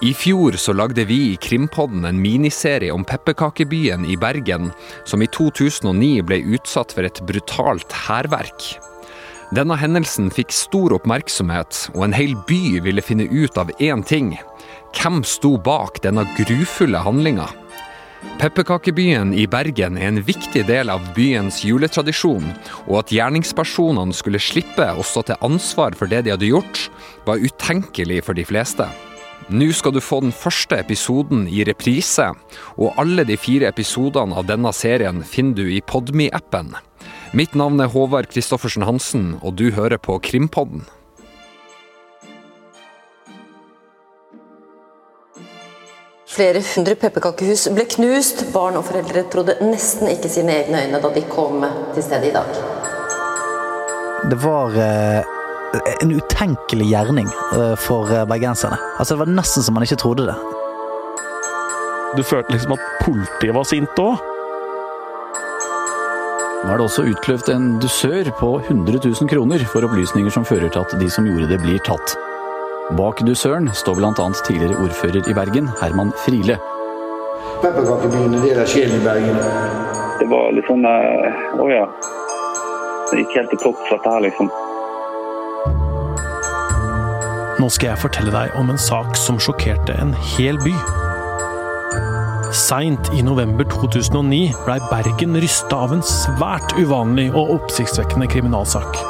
I 0.00 0.12
fjor 0.14 0.52
så 0.52 0.74
lagde 0.76 1.04
vi 1.08 1.16
i 1.32 1.36
Krimpodden 1.40 2.04
en 2.04 2.18
miniserie 2.20 2.92
om 2.92 3.04
pepperkakebyen 3.04 4.04
i 4.04 4.16
Bergen, 4.16 4.68
som 5.08 5.22
i 5.24 5.28
2009 5.32 6.20
ble 6.28 6.36
utsatt 6.52 6.92
for 6.92 7.08
et 7.08 7.22
brutalt 7.24 7.96
hærverk. 8.04 8.66
Denne 9.56 9.78
hendelsen 9.80 10.28
fikk 10.28 10.52
stor 10.52 10.92
oppmerksomhet, 10.98 11.86
og 11.94 12.04
en 12.04 12.16
hel 12.18 12.36
by 12.44 12.82
ville 12.84 13.04
finne 13.04 13.24
ut 13.30 13.56
av 13.56 13.72
én 13.80 14.04
ting. 14.04 14.34
Hvem 14.92 15.22
sto 15.24 15.54
bak 15.56 16.02
denne 16.04 16.26
grufulle 16.36 17.00
handlinga? 17.00 17.48
Pepperkakebyen 18.36 19.32
i 19.32 19.48
Bergen 19.48 19.96
er 19.96 20.10
en 20.10 20.20
viktig 20.20 20.66
del 20.68 20.92
av 20.92 21.08
byens 21.16 21.64
juletradisjon, 21.64 22.52
og 22.84 23.00
at 23.00 23.16
gjerningspersonene 23.16 24.12
skulle 24.12 24.44
slippe 24.44 24.92
å 24.92 25.00
stå 25.00 25.24
til 25.30 25.44
ansvar 25.46 25.96
for 25.96 26.12
det 26.12 26.26
de 26.26 26.36
hadde 26.36 26.52
gjort, 26.52 26.88
var 27.24 27.40
utenkelig 27.40 28.26
for 28.28 28.36
de 28.36 28.44
fleste. 28.44 28.92
Nå 29.46 29.68
skal 29.72 29.94
du 29.94 30.00
få 30.02 30.20
den 30.24 30.32
første 30.34 30.78
episoden 30.82 31.44
i 31.46 31.62
reprise, 31.68 32.32
og 32.74 32.98
alle 32.98 33.22
de 33.28 33.36
fire 33.38 33.68
episodene 33.70 34.34
av 34.34 34.48
denne 34.48 34.72
serien 34.74 35.22
finner 35.22 35.60
du 35.60 35.70
i 35.70 35.78
Podme-appen. 35.86 36.74
Mitt 37.36 37.54
navn 37.54 37.78
er 37.82 37.92
Håvard 37.92 38.32
Christoffersen 38.32 38.86
Hansen, 38.88 39.36
og 39.42 39.54
du 39.60 39.70
hører 39.76 40.02
på 40.02 40.18
Krimpodden. 40.18 40.86
Flere 46.36 46.60
hundre 46.74 46.96
pepperkakehus 47.00 47.68
ble 47.72 47.86
knust. 47.94 48.42
Barn 48.52 48.76
og 48.76 48.84
foreldre 48.90 49.22
trodde 49.32 49.54
nesten 49.62 50.10
ikke 50.10 50.28
sine 50.28 50.58
egne 50.58 50.82
øyne 50.84 51.00
da 51.00 51.12
de 51.14 51.22
kom 51.30 51.64
til 51.94 52.04
stedet 52.04 52.28
i 52.28 52.34
dag. 52.34 52.50
Det 54.26 54.36
var 54.42 54.76
eh, 54.82 55.35
en 56.00 56.12
utenkelig 56.12 56.86
gjerning 56.90 57.28
eh, 57.56 57.74
for 57.80 58.10
eh, 58.12 58.24
bergenserne. 58.28 58.78
Altså, 58.98 59.14
det 59.14 59.22
var 59.24 59.32
nesten 59.34 59.62
som 59.66 59.76
man 59.76 59.86
ikke 59.86 60.00
trodde 60.00 60.28
det. 60.28 60.36
Du 62.16 62.22
følte 62.22 62.54
liksom 62.54 62.76
at 62.76 62.84
politiet 63.04 63.54
var 63.54 63.66
sint 63.68 64.00
òg? 64.00 64.22
Nå 66.66 66.72
er 66.72 66.80
det 66.80 66.86
også 66.86 67.04
utløpt 67.06 67.50
en 67.52 67.76
dusør 67.82 68.30
på 68.40 68.48
100 68.64 68.98
000 69.04 69.28
kroner 69.30 69.62
for 69.70 69.86
opplysninger 69.86 70.32
som 70.34 70.46
fører 70.46 70.72
til 70.72 70.82
at 70.82 70.94
de 70.98 71.10
som 71.12 71.28
gjorde 71.28 71.50
det, 71.52 71.60
blir 71.62 71.82
tatt. 71.86 72.16
Bak 72.96 73.20
dusøren 73.26 73.68
står 73.74 73.98
bl.a. 73.98 74.26
tidligere 74.46 74.78
ordfører 74.82 75.30
i 75.30 75.34
Bergen, 75.36 75.70
Herman 75.80 76.14
Friele. 76.24 76.56
Pepperkakebyen 77.62 78.34
er 78.38 78.46
del 78.46 78.62
av 78.62 78.70
sjelen 78.70 78.98
i 78.98 79.04
Bergen. 79.04 79.38
Det 80.16 80.26
var 80.30 80.54
litt 80.56 80.66
sånn 80.70 80.86
Å 80.88 80.96
Å 81.62 81.68
ja. 81.70 81.84
Det 83.10 83.20
gikk 83.20 83.36
helt 83.38 83.52
til 83.52 83.62
topps, 83.62 83.90
dette 83.92 84.14
her, 84.16 84.24
liksom. 84.26 84.50
Nå 87.56 87.70
skal 87.72 87.94
jeg 87.94 88.00
fortelle 88.02 88.32
deg 88.34 88.52
om 88.60 88.68
en 88.68 88.80
sak 88.80 89.14
som 89.16 89.38
sjokkerte 89.40 89.94
en 89.96 90.10
hel 90.34 90.58
by. 90.60 90.74
Seint 92.52 93.08
i 93.16 93.22
november 93.24 93.64
2009 93.72 94.50
blei 94.66 94.76
Bergen 94.90 95.38
rysta 95.40 95.78
av 95.86 95.94
en 95.96 96.04
svært 96.04 96.74
uvanlig 96.76 97.30
og 97.32 97.54
oppsiktsvekkende 97.54 98.28
kriminalsak. 98.28 99.00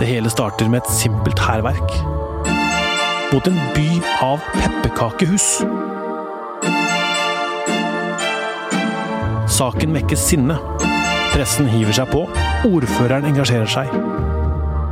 Det 0.00 0.10
hele 0.10 0.32
starter 0.32 0.66
med 0.72 0.82
et 0.82 0.90
simpelt 0.90 1.38
hærverk. 1.38 1.94
Mot 3.30 3.46
en 3.46 3.62
by 3.78 3.86
av 4.24 4.42
pepperkakehus. 4.56 5.48
Saken 9.54 9.94
vekker 9.94 10.18
sinne. 10.18 10.58
Pressen 11.30 11.70
hiver 11.70 11.94
seg 11.94 12.10
på. 12.10 12.26
Ordføreren 12.66 13.30
engasjerer 13.30 13.70
seg. 13.70 14.23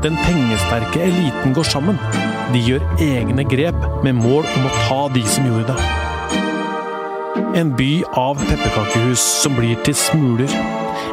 Den 0.02 0.16
pengesterke 0.18 0.98
eliten 0.98 1.52
går 1.54 1.62
sammen. 1.62 1.98
De 2.50 2.58
gjør 2.58 2.82
egne 2.98 3.44
grep 3.46 3.76
med 4.02 4.16
mål 4.18 4.48
om 4.50 4.64
å 4.66 4.72
ta 4.88 5.02
de 5.14 5.22
som 5.30 5.46
gjorde 5.46 5.76
det. 5.76 5.90
En 7.60 7.70
by 7.78 7.90
av 8.18 8.40
pepperkakehus 8.42 9.22
som 9.44 9.54
blir 9.54 9.78
til 9.86 9.94
smuler. 9.94 10.50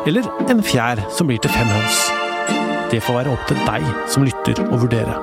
Eller 0.10 0.26
en 0.50 0.64
fjær 0.66 1.04
som 1.14 1.30
blir 1.30 1.38
til 1.44 1.54
fem 1.54 1.70
høns. 1.70 2.00
Det 2.90 3.04
får 3.06 3.20
være 3.20 3.36
opp 3.36 3.44
til 3.52 3.62
deg 3.68 3.86
som 4.10 4.26
lytter 4.26 4.64
å 4.72 4.80
vurdere. 4.82 5.20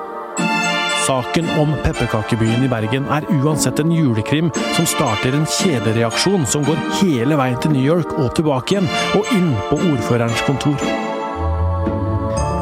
Saken 1.06 1.50
om 1.58 1.74
pepperkakebyen 1.82 2.62
i 2.66 2.70
Bergen 2.70 3.10
er 3.14 3.26
uansett 3.40 3.82
en 3.82 3.90
julekrim 3.94 4.52
som 4.76 4.86
starter 4.90 5.34
en 5.34 5.46
kjedereaksjon 5.58 6.46
som 6.50 6.66
går 6.66 6.78
hele 7.00 7.38
veien 7.38 7.58
til 7.62 7.74
New 7.74 7.82
York 7.82 8.14
og 8.14 8.30
tilbake 8.38 8.76
igjen, 8.76 8.90
og 9.18 9.34
inn 9.34 9.52
på 9.72 9.82
ordførerens 9.90 10.46
kontor. 10.46 11.05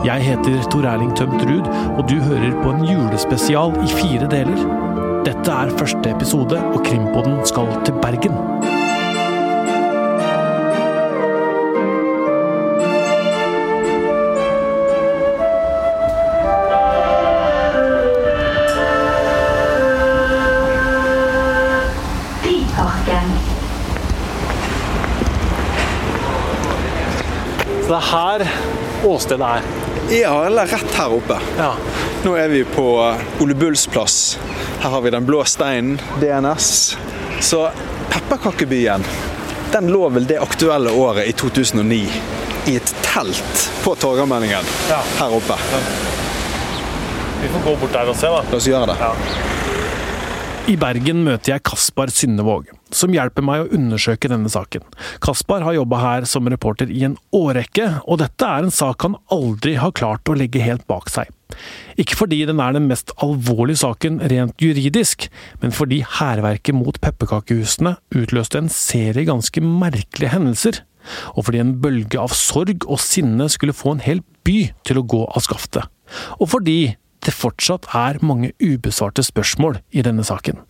Jeg 0.05 0.21
heter 0.21 0.67
Tor 0.69 0.85
Erling 0.85 1.15
Tømt 1.17 1.43
Ruud, 1.49 1.69
og 1.97 2.05
du 2.11 2.19
hører 2.21 2.53
på 2.63 2.71
en 2.75 2.83
julespesial 2.85 3.73
i 3.81 3.89
fire 3.89 4.27
deler. 4.29 4.59
Dette 5.25 5.53
er 5.53 5.71
første 5.79 6.11
episode, 6.11 6.59
og 6.61 6.83
Krimpodden 6.85 7.39
skal 7.49 7.71
til 7.87 7.97
Bergen. 8.03 8.37
Så 27.85 27.89
det 27.89 27.97
er 27.97 28.13
her 28.13 28.47
åstedet 29.09 29.49
er. 29.49 29.84
Ja, 30.11 30.47
eller 30.47 30.67
rett 30.67 30.95
her 30.95 31.13
oppe. 31.13 31.39
Ja. 31.59 31.75
Nå 32.25 32.35
er 32.37 32.49
vi 32.49 32.65
på 32.65 32.87
Ole 33.41 33.55
Bulls 33.55 33.87
plass. 33.87 34.39
Her 34.81 34.91
har 34.91 35.01
vi 35.01 35.11
Den 35.11 35.27
blå 35.27 35.45
steinen, 35.45 36.01
DNS. 36.21 36.97
Så 37.41 37.71
Pepperkakebyen 38.11 39.05
den 39.73 39.89
lå 39.91 40.09
vel 40.09 40.27
det 40.27 40.39
aktuelle 40.39 40.91
året 40.91 41.27
i 41.27 41.33
2009 41.33 42.03
i 42.71 42.77
et 42.77 42.95
telt 43.03 43.65
på 43.83 43.95
Torgallmenningen 43.99 44.65
Ja. 44.91 45.01
her 45.19 45.35
oppe. 45.35 45.57
Vi 47.43 47.49
får 47.49 47.65
gå 47.71 47.77
bort 47.81 47.93
der 47.93 48.09
og 48.09 48.17
se, 48.17 48.27
da. 48.31 48.43
La 48.51 48.57
oss 48.57 48.69
gjøre 48.71 48.87
det. 48.87 48.97
I 50.65 50.79
Bergen 50.81 51.19
møter 51.27 51.51
jeg 51.51 51.63
Kaspar 51.69 52.09
Synnevåg, 52.09 52.71
som 52.89 53.13
hjelper 53.13 53.45
meg 53.45 53.67
å 53.67 53.77
undersøke 53.77 54.31
denne 54.33 54.49
saken. 54.49 54.81
Kaspar 55.21 55.61
har 55.61 55.77
jobba 55.77 55.99
her 56.01 56.25
som 56.29 56.49
reporter 56.49 56.89
i 56.89 57.03
en 57.05 57.19
årrekke, 57.37 57.91
og 58.09 58.23
dette 58.23 58.49
er 58.49 58.65
en 58.65 58.73
sak 58.73 59.05
han 59.05 59.19
aldri 59.35 59.75
har 59.77 59.93
klart 59.93 60.33
å 60.33 60.37
legge 60.41 60.65
helt 60.65 60.87
bak 60.89 61.13
seg. 61.13 61.29
Ikke 62.01 62.17
fordi 62.17 62.41
den 62.49 62.65
er 62.65 62.73
den 62.73 62.89
mest 62.89 63.13
alvorlige 63.21 63.83
saken 63.83 64.23
rent 64.33 64.65
juridisk, 64.65 65.29
men 65.61 65.77
fordi 65.77 66.01
hærverket 66.17 66.81
mot 66.81 66.97
pepperkakehusene 66.97 67.99
utløste 68.17 68.65
en 68.65 68.73
serie 68.73 69.29
ganske 69.29 69.61
merkelige 69.61 70.33
hendelser, 70.33 70.81
og 71.37 71.45
fordi 71.45 71.61
en 71.61 71.77
bølge 71.85 72.25
av 72.25 72.33
sorg 72.33 72.89
og 72.89 73.05
sinne 73.05 73.53
skulle 73.53 73.77
få 73.77 73.99
en 73.99 74.07
hel 74.07 74.25
by 74.49 74.71
til 74.89 75.03
å 75.03 75.09
gå 75.13 75.27
av 75.29 75.45
skaftet, 75.45 75.93
og 76.41 76.49
fordi 76.57 76.95
det 77.25 77.35
fortsatt 77.35 77.89
er 77.97 78.21
mange 78.25 78.53
ubesvarte 78.63 79.25
spørsmål 79.25 79.81
i 79.93 80.05
denne 80.05 80.25
saken. 80.27 80.61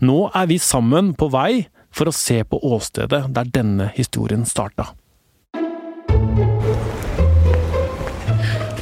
Nå 0.00 0.30
er 0.34 0.48
vi 0.48 0.60
sammen 0.62 1.12
på 1.18 1.28
vei 1.34 1.66
for 1.94 2.08
å 2.08 2.14
se 2.14 2.40
på 2.44 2.60
åstedet 2.64 3.26
der 3.34 3.52
denne 3.52 3.90
historien 3.96 4.46
starta. 4.48 4.92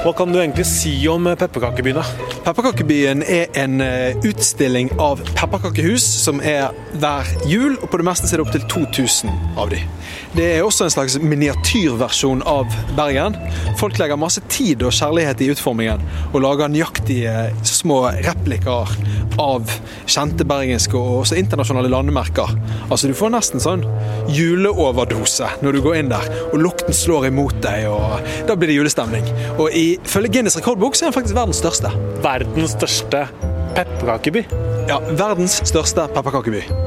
Hva 0.07 0.13
kan 0.15 0.31
du 0.31 0.37
egentlig 0.39 0.69
si 0.71 0.93
om 1.11 1.25
pepperkakebyen? 1.27 1.97
Pepperkakebyen 2.45 3.25
er 3.27 3.49
en 3.59 3.81
eh, 3.83 4.15
utstilling 4.29 4.93
av 5.03 5.19
pepperkakehus 5.33 6.05
som 6.23 6.39
er 6.39 6.69
hver 7.03 7.27
jul, 7.51 7.75
og 7.81 7.89
på 7.91 7.99
det 7.99 8.07
meste 8.07 8.31
er 8.31 8.39
det 8.39 8.45
opptil 8.45 8.69
2000 8.71 9.33
av 9.59 9.73
de. 9.73 9.81
Det 10.37 10.45
er 10.53 10.67
også 10.67 10.85
en 10.85 10.93
slags 10.93 11.15
miniatyrversjon 11.17 12.43
av 12.45 12.69
Bergen. 12.97 13.39
Folk 13.81 13.97
legger 13.97 14.19
masse 14.21 14.43
tid 14.53 14.83
og 14.85 14.93
kjærlighet 14.93 15.41
i 15.41 15.49
utformingen, 15.55 16.03
og 16.35 16.43
lager 16.45 16.69
nøyaktige 16.69 17.33
små 17.65 18.03
replikker 18.27 18.93
av 19.41 19.73
kjente 20.05 20.45
bergenske 20.49 20.97
og 20.97 21.23
også 21.23 21.39
internasjonale 21.41 21.89
landemerker. 21.93 22.53
Altså 22.91 23.09
Du 23.09 23.17
får 23.17 23.33
nesten 23.33 23.65
sånn 23.65 23.85
juleoverdose 24.37 25.49
når 25.65 25.79
du 25.79 25.83
går 25.87 26.01
inn 26.03 26.13
der, 26.13 26.29
og 26.51 26.61
lukten 26.67 26.97
slår 26.97 27.31
imot 27.31 27.57
deg, 27.65 27.89
og 27.89 28.21
da 28.49 28.57
blir 28.61 28.73
det 28.73 28.77
julestemning. 28.77 29.25
Og 29.57 29.73
ifølge 29.73 30.35
Guinness 30.37 30.59
rekordbok 30.61 30.99
så 30.99 31.07
er 31.07 31.15
den 31.15 31.17
faktisk 31.17 31.39
verdens 31.39 31.63
største. 31.65 31.95
Verdens 32.27 32.77
største 32.77 33.25
pepperkakeby. 33.73 34.45
Ja, 34.93 35.01
verdens 35.17 35.63
største 35.65 36.05
pepperkakeby. 36.13 36.86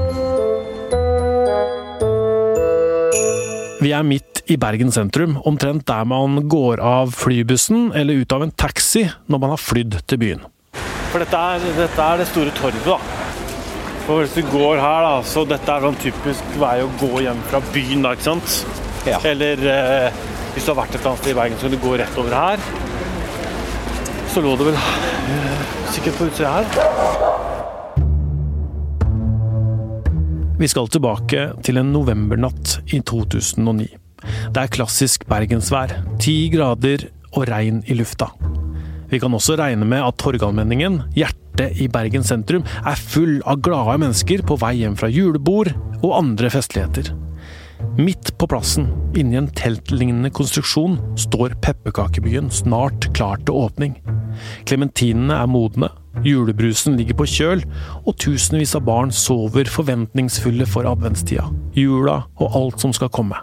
Vi 3.80 3.94
er 3.96 4.04
midt 4.04 4.42
i 4.52 4.58
Bergen 4.60 4.90
sentrum, 4.92 5.38
omtrent 5.48 5.86
der 5.88 6.04
man 6.04 6.42
går 6.52 6.82
av 6.84 7.14
flybussen 7.16 7.94
eller 7.96 8.26
ut 8.26 8.34
av 8.36 8.44
en 8.44 8.52
taxi 8.52 9.06
når 9.32 9.40
man 9.40 9.54
har 9.54 9.62
flydd 9.64 9.96
til 10.04 10.20
byen. 10.20 10.44
For 11.14 11.24
dette 11.24 11.40
er, 11.40 11.64
dette 11.78 12.08
er 12.12 12.20
det 12.20 12.28
store 12.28 12.52
torvet, 12.58 12.84
da. 12.84 12.98
For 14.04 14.26
hvis 14.26 14.36
du 14.36 14.52
går 14.52 14.82
her, 14.84 15.08
da, 15.08 15.16
så 15.24 15.46
dette 15.48 15.72
er 15.72 15.88
sånn 15.88 16.00
typisk 16.04 16.60
vei 16.60 16.76
å 16.84 16.92
gå 17.00 17.24
hjem 17.24 17.40
fra 17.48 17.64
byen, 17.72 18.04
da, 18.04 18.14
ikke 18.18 18.28
sant? 18.28 18.60
Ja. 19.08 19.24
Eller 19.32 19.64
eh, 19.72 20.22
hvis 20.54 20.68
du 20.68 20.74
har 20.74 20.82
vært 20.82 20.98
et 20.98 21.00
eller 21.00 21.14
annet 21.14 21.24
sted 21.24 21.32
i 21.32 21.40
Bergen, 21.40 21.60
så 21.62 21.70
kan 21.70 21.78
du 21.78 21.84
gå 21.88 21.98
rett 22.04 22.20
over 22.20 22.36
her. 22.36 22.70
Så 24.34 24.44
lå 24.44 24.58
det 24.60 24.74
vel 24.74 24.82
eh, 24.84 25.68
sikkert 25.96 26.20
på 26.20 26.28
utsida 26.28 26.58
her. 26.60 27.39
Vi 30.60 30.68
skal 30.68 30.90
tilbake 30.92 31.44
til 31.64 31.80
en 31.80 31.94
novembernatt 31.94 32.82
i 32.92 33.00
2009. 33.00 33.86
Det 34.52 34.60
er 34.60 34.72
klassisk 34.74 35.24
bergensvær. 35.30 35.94
Ti 36.20 36.50
grader 36.52 37.06
og 37.32 37.46
regn 37.48 37.78
i 37.88 37.96
lufta. 37.96 38.28
Vi 39.10 39.22
kan 39.24 39.34
også 39.34 39.56
regne 39.56 39.88
med 39.88 40.04
at 40.04 40.18
Torgallmenningen, 40.20 41.00
hjertet 41.16 41.80
i 41.80 41.88
Bergen 41.88 42.28
sentrum, 42.28 42.68
er 42.84 43.00
full 43.00 43.40
av 43.48 43.64
glade 43.64 43.96
mennesker 44.04 44.44
på 44.44 44.60
vei 44.60 44.76
hjem 44.82 45.00
fra 45.00 45.08
julebord 45.08 45.72
og 46.02 46.18
andre 46.18 46.52
festligheter. 46.52 47.14
Midt 47.96 48.34
på 48.36 48.48
plassen, 48.52 48.90
inni 49.16 49.40
en 49.40 49.48
teltlignende 49.56 50.34
konstruksjon, 50.36 51.00
står 51.20 51.56
pepperkakebyen 51.64 52.52
snart 52.52 53.08
klar 53.16 53.40
til 53.48 53.64
åpning. 53.64 53.96
Klementinene 54.68 55.40
er 55.40 55.48
modne, 55.52 55.94
julebrusen 56.26 56.98
ligger 57.00 57.18
på 57.20 57.28
kjøl, 57.30 57.64
og 58.06 58.18
tusenvis 58.22 58.76
av 58.78 58.86
barn 58.88 59.14
sover 59.16 59.70
forventningsfulle 59.72 60.68
for 60.70 60.90
adventstida, 60.90 61.48
jula 61.78 62.24
og 62.40 62.60
alt 62.60 62.84
som 62.84 62.96
skal 62.96 63.12
komme. 63.14 63.40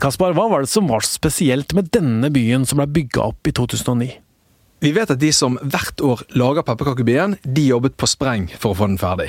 Kaspar, 0.00 0.32
hva 0.32 0.46
var 0.48 0.64
det 0.64 0.72
som 0.72 0.88
var 0.88 1.04
spesielt 1.04 1.74
med 1.76 1.90
denne 1.92 2.30
byen 2.32 2.64
som 2.64 2.80
ble 2.80 2.88
bygga 2.88 3.26
opp 3.34 3.48
i 3.50 3.52
2009? 3.52 4.08
Vi 4.80 4.92
vet 4.96 5.10
at 5.12 5.20
de 5.20 5.28
som 5.36 5.58
hvert 5.60 6.00
år 6.00 6.22
lager 6.40 6.64
pepperkakebyen, 6.64 7.36
de 7.44 7.66
jobbet 7.68 7.98
på 8.00 8.08
spreng 8.08 8.46
for 8.54 8.72
å 8.72 8.78
få 8.78 8.88
den 8.88 9.00
ferdig. 9.00 9.28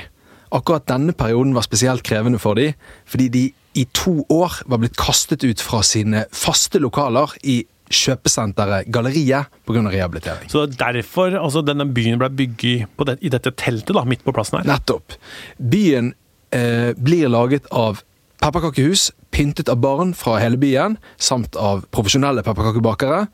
Akkurat 0.55 0.87
denne 0.87 1.11
perioden 1.15 1.51
var 1.55 1.67
spesielt 1.67 2.05
krevende 2.07 2.39
for 2.39 2.55
dem, 2.55 2.77
fordi 3.03 3.27
de 3.31 3.43
i 3.75 3.85
to 3.95 4.21
år 4.31 4.61
var 4.67 4.79
blitt 4.79 4.99
kastet 4.99 5.43
ut 5.43 5.63
fra 5.63 5.81
sine 5.83 6.25
faste 6.35 6.79
lokaler 6.79 7.35
i 7.43 7.61
kjøpesenteret 7.95 8.89
Galleriet 8.93 9.51
pga. 9.67 9.83
rehabilitering. 9.87 10.49
Så 10.51 10.65
det 10.65 10.79
er 10.79 11.01
derfor 11.01 11.35
altså, 11.39 11.63
denne 11.65 11.85
byen 11.85 12.19
ble 12.21 12.29
bygget 12.29 13.05
det, 13.07 13.17
i 13.21 13.31
dette 13.33 13.53
teltet 13.57 13.95
da, 13.97 14.05
midt 14.07 14.23
på 14.25 14.33
plassen 14.35 14.59
her? 14.59 14.67
Nettopp. 14.69 15.17
Byen 15.57 16.13
eh, 16.55 16.91
blir 16.97 17.31
laget 17.31 17.67
av 17.71 18.03
pepperkakehus 18.41 19.11
pyntet 19.31 19.69
av 19.71 19.79
barn 19.79 20.13
fra 20.17 20.37
hele 20.41 20.59
byen, 20.59 20.97
samt 21.17 21.55
av 21.55 21.85
profesjonelle 21.95 22.43
pepperkakebakere. 22.43 23.25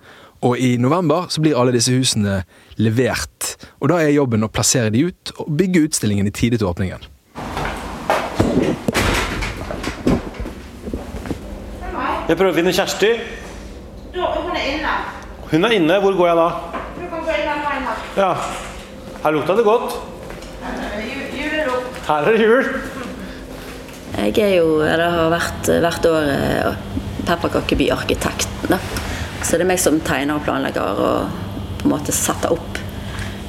Og 0.45 0.59
i 0.61 0.75
november 0.77 1.31
så 1.33 1.41
blir 1.41 1.57
alle 1.57 1.73
disse 1.73 1.93
husene 1.95 2.43
levert. 2.77 3.55
Og 3.81 3.89
da 3.89 4.01
er 4.03 4.13
jobben 4.13 4.45
å 4.45 4.51
plassere 4.53 4.93
de 4.93 5.07
ut 5.09 5.33
og 5.41 5.49
bygge 5.57 5.87
utstillingen 5.87 6.29
i 6.29 6.33
tide 6.35 6.59
til 6.61 6.69
åpningen. 6.69 7.07
Jeg 12.27 12.35
prøver 12.35 12.51
å 12.51 12.55
finne 12.57 12.75
Kjersti. 12.75 13.13
Hun 14.57 14.65
er 14.65 14.73
inne. 14.73 14.93
Hun 15.51 15.65
er 15.67 15.75
inne. 15.77 15.99
Hvor 16.03 16.15
går 16.17 16.27
jeg 16.31 16.37
da? 16.39 16.47
Du 16.97 17.03
kan 17.11 17.25
gå 17.27 17.35
inn 17.37 17.47
den 17.47 17.63
veien 17.65 17.83
her. 17.87 18.05
Ja. 18.17 18.29
Her 19.23 19.35
lukta 19.35 19.55
det 19.57 19.65
godt. 19.67 19.97
Ju- 20.97 21.27
Julelukt. 21.37 21.99
Her 22.07 22.27
er 22.27 22.37
det 22.37 22.41
jul. 22.47 22.69
Jeg 24.17 24.39
er 24.41 24.55
jo, 24.57 24.79
eller 24.81 25.13
har 25.13 25.29
vært 25.29 25.69
hvert 25.83 26.05
år 26.09 26.29
eh, 26.33 26.71
pepperkakebyarkitekten. 27.27 28.73
Så 29.45 29.57
det 29.59 29.61
er 29.67 29.69
meg 29.69 29.79
som 29.81 29.99
tegner 30.01 30.39
og 30.39 30.45
planlegger 30.47 31.01
og 31.05 31.35
på 31.77 31.85
en 31.85 31.93
måte 31.93 32.15
setter 32.15 32.55
opp 32.55 32.76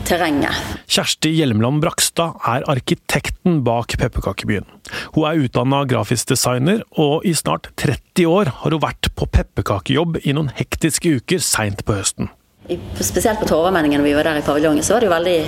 terrenget. 0.08 0.56
Kjersti 0.88 1.30
Hjelmeland 1.36 1.82
Brakstad 1.84 2.40
er 2.48 2.64
arkitekten 2.70 3.60
bak 3.66 3.94
pepperkakebyen. 4.00 4.66
Hun 5.14 5.28
er 5.28 5.44
utdanna 5.44 5.84
grafisk 5.88 6.32
designer, 6.32 6.82
og 6.96 7.26
i 7.28 7.34
snart 7.36 7.70
30 7.80 8.26
år 8.30 8.52
har 8.62 8.74
hun 8.74 8.82
vært 8.82 9.10
på 9.14 9.28
pepperkakejobb 9.36 10.20
i 10.24 10.34
noen 10.36 10.50
hektiske 10.56 11.18
uker 11.20 11.42
seint 11.44 11.84
på 11.84 11.98
høsten. 11.98 12.32
I, 12.68 12.76
spesielt 13.00 13.40
på 13.40 13.48
Torvamenningen 13.48 14.04
vi 14.04 14.16
var 14.16 14.28
der 14.28 14.40
i 14.40 14.46
paviljongen, 14.46 14.84
så 14.84 14.96
var 14.96 15.04
det 15.04 15.08
jo 15.08 15.16
veldig 15.16 15.38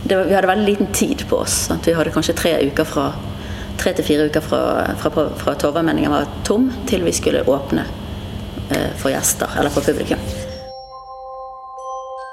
det 0.00 0.16
Vi 0.30 0.32
hadde 0.32 0.48
veldig 0.48 0.64
liten 0.64 0.88
tid 0.96 1.26
på 1.28 1.42
oss. 1.42 1.66
Sant? 1.68 1.84
Vi 1.84 1.92
hadde 1.92 2.12
kanskje 2.14 2.36
tre 2.38 2.54
uker 2.70 2.88
fra 2.88 3.10
tre 3.80 3.92
til 3.96 4.04
fire 4.04 4.28
uker 4.28 4.44
fra, 4.44 4.60
fra, 5.00 5.26
fra 5.40 5.56
Torvamenningen 5.60 6.12
var 6.12 6.28
tom, 6.44 6.68
til 6.88 7.04
vi 7.06 7.14
skulle 7.16 7.44
åpne 7.48 7.86
eh, 8.70 8.92
for 9.00 9.12
gjester, 9.12 9.58
eller 9.60 9.72
for 9.72 9.84
publikum. 9.84 10.20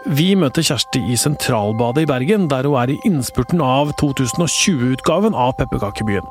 Vi 0.07 0.30
møter 0.39 0.63
Kjersti 0.63 1.01
i 1.12 1.18
Sentralbadet 1.19 2.06
i 2.06 2.07
Bergen, 2.07 2.45
der 2.48 2.63
hun 2.63 2.77
er 2.80 2.94
i 2.94 3.00
innspurten 3.09 3.59
av 3.59 3.89
2020-utgaven 4.00 5.36
av 5.36 5.57
Pepperkakebyen. 5.59 6.24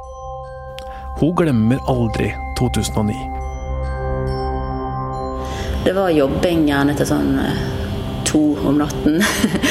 Hun 1.21 1.35
glemmer 1.37 1.83
aldri 1.93 2.31
2009. 2.57 3.13
Det 5.85 5.93
var 5.93 6.09
jobbing 6.17 6.65
gjerne 6.71 6.95
til 6.97 7.11
sånn 7.11 7.37
eh, 7.43 7.61
to 8.25 8.41
om 8.65 8.81
natten 8.81 9.21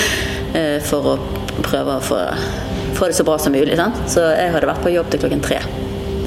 eh, 0.60 0.78
for 0.86 1.16
å 1.16 1.18
prøve 1.66 1.98
å 1.98 2.06
få, 2.06 2.22
få 3.00 3.10
det 3.10 3.18
så 3.18 3.26
bra 3.26 3.40
som 3.42 3.58
mulig. 3.58 3.74
Sant? 3.82 3.98
Så 4.06 4.22
jeg 4.36 4.54
hadde 4.54 4.70
vært 4.70 4.86
på 4.86 4.94
jobb 4.94 5.10
til 5.10 5.26
klokken 5.26 5.42
tre 5.50 5.64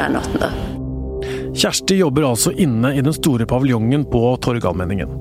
den 0.02 0.18
natten. 0.18 0.42
da. 0.42 0.50
Kjersti 1.54 2.02
jobber 2.02 2.26
altså 2.26 2.50
inne 2.58 2.96
i 2.98 3.06
den 3.06 3.14
store 3.14 3.46
paviljongen 3.46 4.10
på 4.10 4.26
Torgallmenningen. 4.42 5.14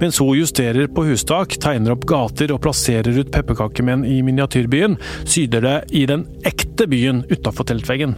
Mens 0.00 0.20
hun 0.22 0.36
justerer 0.38 0.88
på 0.92 1.06
hustak, 1.08 1.58
tegner 1.62 1.96
opp 1.96 2.06
gater 2.08 2.54
og 2.54 2.62
plasserer 2.66 3.20
ut 3.20 3.32
pepperkakemenn 3.34 4.06
i 4.08 4.20
miniatyrbyen, 4.26 4.96
syder 5.24 5.66
det 5.66 5.76
i 5.96 6.06
den 6.08 6.26
ekte 6.48 6.88
byen 6.90 7.24
utafor 7.32 7.68
teltveggen. 7.68 8.16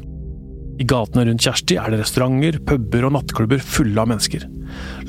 I 0.78 0.86
gatene 0.86 1.24
rundt 1.26 1.42
Kjersti 1.42 1.74
er 1.80 1.90
det 1.90 1.98
restauranter, 2.04 2.60
puber 2.62 3.08
og 3.08 3.16
nattklubber 3.16 3.62
fulle 3.62 3.98
av 3.98 4.12
mennesker. 4.12 4.44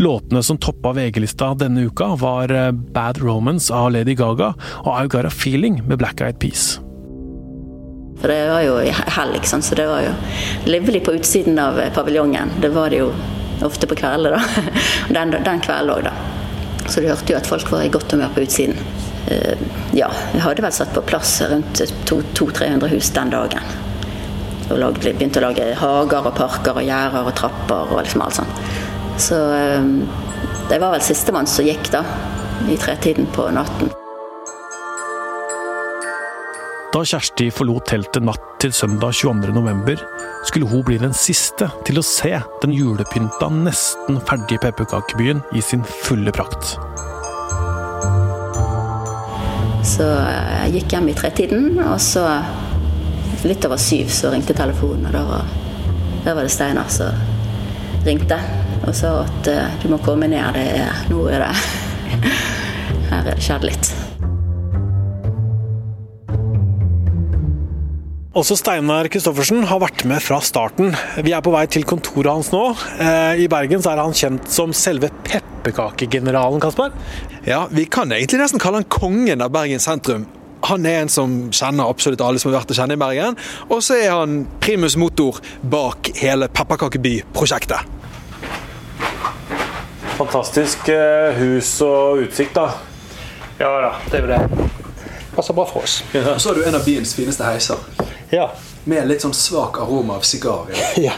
Låtene 0.01 0.41
som 0.45 0.57
toppa 0.57 0.95
VG-lista 0.97 1.51
denne 1.59 1.85
uka, 1.85 2.15
var 2.17 2.49
eh, 2.49 2.71
Bad 2.71 3.21
Romance 3.21 3.69
av 3.73 3.91
Lady 3.93 4.15
Gaga 4.17 4.55
og 4.85 4.93
I've 4.95 5.11
Got 5.13 5.29
A 5.29 5.33
Feeling 5.33 5.83
med 5.85 6.01
Black 6.01 6.23
Eyed 6.25 6.39
Peas. 6.41 6.79
For 8.19 8.33
det 8.33 8.39
var 8.49 8.65
jo 8.65 8.79
helg, 9.15 9.45
så 9.47 9.75
det 9.77 9.85
var 9.87 10.01
jo 10.03 10.15
livlig 10.67 11.03
på 11.05 11.13
utsiden 11.19 11.59
av 11.61 11.77
eh, 11.79 11.93
paviljongen. 11.93 12.57
Det 12.63 12.73
var 12.73 12.89
det 12.89 13.03
jo 13.03 13.11
ofte 13.65 13.87
på 13.89 13.95
kveldene, 13.99 14.37
da. 14.37 14.71
Den, 15.15 15.31
den 15.43 15.61
kvelden 15.65 15.93
òg, 15.95 16.03
da. 16.07 16.13
Så 16.89 17.01
du 17.03 17.07
hørte 17.09 17.33
jo 17.33 17.37
at 17.37 17.47
folk 17.49 17.69
var 17.71 17.83
i 17.85 17.91
godt 17.93 18.11
humør 18.15 18.31
på 18.35 18.41
utsiden. 18.47 18.77
Eh, 19.29 19.57
Ja, 19.93 20.07
vi 20.33 20.39
hadde 20.43 20.61
vel 20.65 20.71
satt 20.73 20.93
på 20.93 21.01
plass 21.05 21.35
rundt 21.49 21.81
200-300 22.09 22.87
hus 22.95 23.09
den 23.15 23.29
dagen. 23.33 23.63
Og 24.69 24.77
lag- 24.77 24.99
begynte 25.01 25.41
å 25.41 25.47
lage 25.47 25.69
hager 25.79 26.27
og 26.29 26.35
parker 26.37 26.77
og 26.77 26.85
gjerder 26.85 27.25
og 27.29 27.35
trapper 27.37 27.93
og 27.93 28.03
liksom 28.05 28.21
alt 28.25 28.37
sånt. 28.41 28.59
Så 29.19 29.37
eh, 29.53 29.87
det 30.69 30.77
var 30.81 30.93
vel 30.95 31.01
sistemann 31.05 31.47
som 31.49 31.65
gikk, 31.65 31.89
da. 31.93 32.03
I 32.69 32.75
tretiden 32.77 33.25
på 33.33 33.47
natten. 33.55 33.89
Da 36.89 37.03
Kjersti 37.05 37.51
forlot 37.53 37.85
teltet 37.91 38.23
natt 38.25 38.45
til 38.57 38.71
søndag 38.73 39.13
22.11, 39.13 39.99
skulle 40.49 40.69
hun 40.71 40.81
bli 40.87 40.95
den 40.97 41.13
siste 41.13 41.67
til 41.85 42.01
å 42.01 42.03
se 42.05 42.31
den 42.63 42.73
julepynta, 42.73 43.45
nesten 43.53 44.17
ferdige 44.25 44.63
pepperkakebyen 44.63 45.43
i 45.53 45.61
sin 45.61 45.83
fulle 45.85 46.33
prakt. 46.33 46.73
Så 49.85 50.07
eh, 50.07 50.55
jeg 50.63 50.79
gikk 50.79 50.97
hjem 50.97 51.11
i 51.13 51.15
tretiden, 51.21 51.69
og 51.85 52.01
så 52.01 52.25
litt 53.45 53.69
over 53.69 53.77
syv 53.77 54.09
så 54.09 54.33
ringte 54.33 54.57
telefonen, 54.57 55.05
og 55.11 55.13
da 55.13 55.23
var, 55.29 55.55
da 56.25 56.37
var 56.39 56.49
det 56.49 56.57
Steinar 56.57 56.89
som 56.89 57.21
ringte 58.07 58.41
og 58.79 58.93
sa 58.97 59.13
at 59.27 59.53
eh, 59.53 59.79
du 59.85 59.91
må 59.93 60.01
komme 60.01 60.25
ned, 60.33 60.57
det 60.57 60.67
er, 60.81 61.05
nå 61.13 61.21
er 61.29 61.45
det 61.45 61.55
Her 63.13 63.19
er 63.21 63.35
det 63.35 63.41
skjedd 63.45 63.69
litt. 63.69 63.98
Også 68.37 68.53
Steinar 68.59 69.07
Kristoffersen 69.09 69.63
har 69.65 69.79
vært 69.81 70.03
med 70.05 70.21
fra 70.21 70.37
starten. 70.45 70.91
Vi 71.25 71.31
er 71.33 71.41
på 71.41 71.49
vei 71.49 71.63
til 71.65 71.81
kontoret 71.89 72.29
hans 72.29 72.51
nå. 72.53 72.61
Eh, 73.01 73.39
I 73.41 73.47
Bergen 73.49 73.81
så 73.81 73.95
er 73.95 74.01
han 74.03 74.13
kjent 74.13 74.45
som 74.53 74.69
selve 74.77 75.09
pepperkakegeneralen, 75.25 76.61
Kasper. 76.61 76.93
Ja, 77.47 77.63
Vi 77.71 77.87
kan 77.89 78.11
egentlig 78.13 78.37
nesten 78.43 78.61
kalle 78.61 78.83
han 78.83 78.85
kongen 78.85 79.41
av 79.41 79.49
Bergen 79.49 79.81
sentrum. 79.81 80.27
Han 80.69 80.85
er 80.85 80.99
en 81.01 81.09
som 81.09 81.49
kjenner 81.49 81.89
absolutt 81.89 82.21
alle 82.21 82.37
som 82.37 82.51
har 82.51 82.59
vært 82.59 82.75
å 82.75 82.77
kjenne 82.77 82.93
i 82.99 83.01
Bergen. 83.01 83.39
Og 83.65 83.81
så 83.81 83.97
er 83.97 84.13
han 84.13 84.43
primus 84.61 84.93
motor 84.99 85.41
bak 85.65 86.11
hele 86.21 86.51
Pepperkakeby-prosjektet. 86.53 87.97
Fantastisk 90.19 90.91
eh, 90.93 91.33
hus 91.39 91.73
og 91.81 92.21
utsikt, 92.27 92.53
da. 92.61 92.77
Ja 93.57 93.73
da, 93.87 93.95
det 94.05 94.21
er 94.21 94.27
jo 94.27 94.31
det. 94.35 94.69
Passer 95.33 95.57
bra 95.57 95.65
for 95.65 95.81
oss. 95.81 96.03
Og 96.13 96.37
så 96.37 96.51
har 96.51 96.61
du 96.61 96.67
en 96.67 96.77
av 96.77 96.85
byens 96.85 97.15
fineste 97.17 97.47
heiser. 97.47 97.81
Ja. 98.29 98.51
Med 98.89 99.07
litt 99.09 99.23
sånn 99.25 99.33
svak 99.33 99.79
aroma 99.81 100.19
av 100.19 100.25
sigar. 100.27 100.69
ja. 101.07 101.15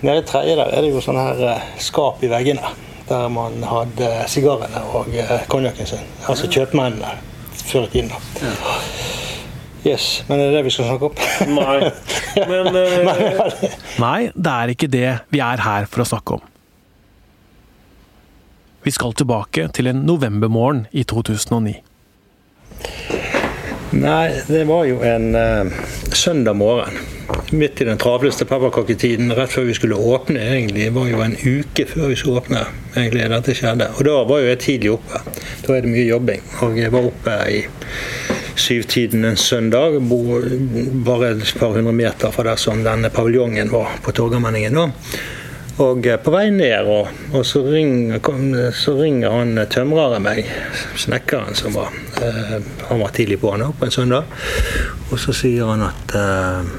Nede 0.00 0.22
i 0.22 0.26
tredje 0.28 0.56
der 0.58 0.72
er 0.72 0.84
det 0.84 0.92
jo 0.94 1.02
sånne 1.04 1.28
her 1.28 1.44
eh, 1.52 1.68
skap 1.82 2.24
i 2.24 2.30
veggene. 2.32 2.72
Der 3.08 3.28
man 3.28 3.60
hadde 3.68 4.10
sigarene 4.32 4.80
og 4.96 5.12
eh, 5.12 5.36
konjakken 5.52 5.88
sin. 5.88 6.06
Altså 6.24 6.48
kjøpmennene 6.48 7.18
før 7.64 7.88
i 7.88 7.92
tiden. 7.92 8.12
da. 8.12 8.64
Yes, 9.84 10.24
Men 10.28 10.40
er 10.40 10.48
det 10.48 10.56
det 10.56 10.64
vi 10.64 10.72
skal 10.72 10.88
snakke 10.88 11.10
om? 11.10 11.18
Nei. 11.52 11.90
Men 12.50 12.70
uh... 12.72 13.64
Nei, 14.06 14.18
det 14.32 14.52
er 14.52 14.72
ikke 14.72 14.88
det 14.88 15.08
vi 15.34 15.42
er 15.44 15.60
her 15.60 15.88
for 15.90 16.04
å 16.04 16.08
snakke 16.08 16.38
om. 16.38 16.46
Vi 18.84 18.92
skal 18.92 19.12
tilbake 19.16 19.68
til 19.76 19.88
en 19.88 20.02
novembermorgen 20.08 20.86
i 20.92 21.04
2009. 21.08 21.76
Nei, 23.94 24.26
det 24.48 24.64
var 24.68 24.88
jo 24.88 24.98
en, 25.06 25.28
søndag 26.14 26.56
morgen. 26.56 26.98
Midt 27.50 27.80
i 27.80 27.84
den 27.84 27.98
travleste 27.98 28.44
pepperkaketiden, 28.44 29.32
rett 29.34 29.52
før 29.52 29.68
vi 29.68 29.74
skulle 29.74 29.94
åpne. 29.96 30.40
egentlig, 30.40 30.92
var 30.92 31.08
jo 31.08 31.20
en 31.22 31.36
uke 31.36 31.86
før 31.86 32.08
vi 32.08 32.16
skulle 32.16 32.40
åpne 32.40 32.64
egentlig 32.96 33.28
dette 33.30 33.54
skjedde. 33.54 33.88
Og 33.98 34.04
da 34.04 34.16
var 34.28 34.40
jo 34.40 34.48
jeg 34.48 34.60
tidlig 34.62 34.92
oppe. 34.94 35.20
Da 35.66 35.76
er 35.76 35.84
det 35.84 35.92
mye 35.92 36.06
jobbing. 36.06 36.42
Og 36.62 36.78
jeg 36.78 36.92
var 36.92 37.08
oppe 37.10 37.38
i 37.50 37.62
syvtiden 38.56 39.24
en 39.24 39.36
søndag, 39.36 39.98
bare 41.04 41.30
et 41.34 41.54
par 41.58 41.74
hundre 41.74 41.92
meter 41.92 42.30
fra 42.30 42.46
der 42.46 42.56
som 42.56 42.84
denne 42.84 43.10
paviljongen 43.10 43.72
var 43.72 43.98
på 44.02 44.12
Torgallmenningen. 44.12 44.92
Og 45.82 46.06
på 46.22 46.30
vei 46.30 46.52
ned, 46.54 46.86
og, 46.86 47.08
og 47.34 47.42
så, 47.46 47.64
ringer, 47.66 48.20
så, 48.78 48.92
ringer, 48.94 49.32
han 49.34 49.58
tømreren 49.66 50.22
meg, 50.22 50.46
snekkeren 51.02 51.56
som 51.58 51.74
var 51.74 51.90
eh, 52.22 52.60
Han 52.92 53.02
var 53.02 53.10
tidlig 53.16 53.40
på 53.42 53.50
henne 53.56 53.72
på 53.74 53.88
en 53.88 53.94
søndag. 53.94 54.30
Og 55.10 55.18
så 55.18 55.34
sier 55.34 55.66
han 55.72 55.82
at 55.82 56.14
eh, 56.14 56.70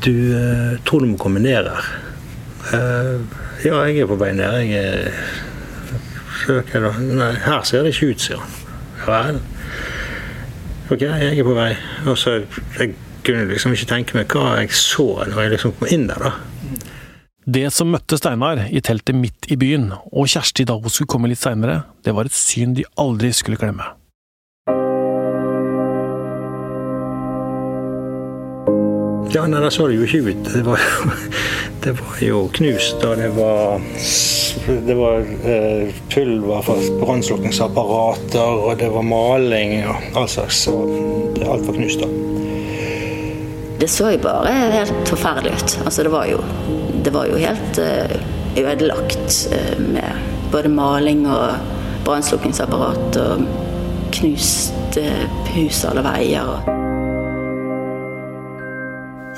Du 0.00 0.14
eh, 0.32 0.80
tror 0.88 1.04
du 1.04 1.10
må 1.12 1.20
komme 1.20 1.44
ned 1.44 1.68
her? 1.68 1.92
Eh, 2.72 3.20
ja, 3.66 3.82
jeg 3.84 4.00
er 4.00 4.08
på 4.08 4.16
vei 4.16 4.32
ned. 4.32 4.64
Jeg 4.64 5.12
søker 6.46 6.88
da. 6.88 6.96
Nei, 7.04 7.32
her 7.44 7.68
ser 7.68 7.84
det 7.84 7.92
ikke 7.92 8.14
ut, 8.14 8.24
sier 8.24 8.40
han. 8.40 8.58
Vel. 9.04 9.44
Ok, 10.88 11.04
jeg 11.04 11.34
er 11.36 11.44
på 11.44 11.56
vei. 11.58 11.72
Og 12.08 12.16
så 12.16 12.40
Jeg 12.78 12.94
kunne 13.28 13.44
liksom 13.50 13.76
ikke 13.76 13.92
tenke 13.92 14.16
meg 14.16 14.32
hva 14.32 14.54
jeg 14.62 14.72
så 14.72 15.10
når 15.28 15.42
jeg 15.42 15.58
liksom 15.58 15.76
kom 15.76 15.92
inn 15.92 16.08
der, 16.08 16.30
da. 16.30 16.36
Det 17.48 17.70
som 17.72 17.88
møtte 17.88 18.18
Steinar 18.18 18.66
i 18.68 18.80
teltet 18.84 19.16
midt 19.16 19.46
i 19.48 19.56
byen, 19.56 19.86
og 20.12 20.26
Kjersti 20.28 20.66
da 20.68 20.74
hun 20.76 20.92
skulle 20.92 21.08
komme 21.08 21.30
litt 21.30 21.40
seinere, 21.40 21.78
det 22.04 22.12
var 22.12 22.28
et 22.28 22.36
syn 22.36 22.74
de 22.76 22.84
aldri 23.00 23.30
skulle 23.32 23.56
glemme. 23.56 23.86
Ja, 29.32 29.46
nei, 29.48 29.62
det 29.64 29.72
så 29.72 29.88
det 29.88 29.96
jo 29.96 30.04
ikke 30.04 30.20
ut. 30.28 30.52
Det 30.52 30.60
var, 30.66 30.84
det 31.86 31.96
var 32.02 32.20
jo 32.26 32.44
knust, 32.60 33.00
og 33.08 33.16
det 33.16 33.32
var, 33.38 33.80
det 34.90 35.00
var 35.00 35.34
eh, 35.54 35.98
pulver 36.12 36.68
fra 36.68 36.76
brannslukningsapparater, 37.00 38.64
og 38.68 38.76
det 38.84 38.92
var 38.92 39.08
maling 39.08 39.78
og 39.88 40.20
all 40.20 40.28
slags. 40.28 40.66
Og 40.68 41.40
alt 41.48 41.64
var 41.64 41.80
knust, 41.80 42.04
da. 42.04 42.12
Det 43.78 43.88
så 43.88 44.08
jo 44.10 44.18
bare 44.20 44.52
helt 44.74 45.08
forferdelig 45.08 45.52
ut. 45.54 45.74
Altså, 45.86 46.02
det 46.02 46.10
var 46.10 46.26
jo, 46.26 46.40
det 47.08 47.14
var 47.14 47.28
jo 47.30 47.38
helt 47.40 47.78
uh, 47.80 48.16
ødelagt 48.60 49.36
uh, 49.48 49.76
med 49.80 50.26
både 50.52 50.68
maling 50.68 51.22
og 51.24 51.56
brannslukkingsapparat 52.04 53.16
og 53.22 53.46
knuste 54.12 55.04
hus 55.54 55.80
alle 55.88 56.04
veier. 56.04 56.52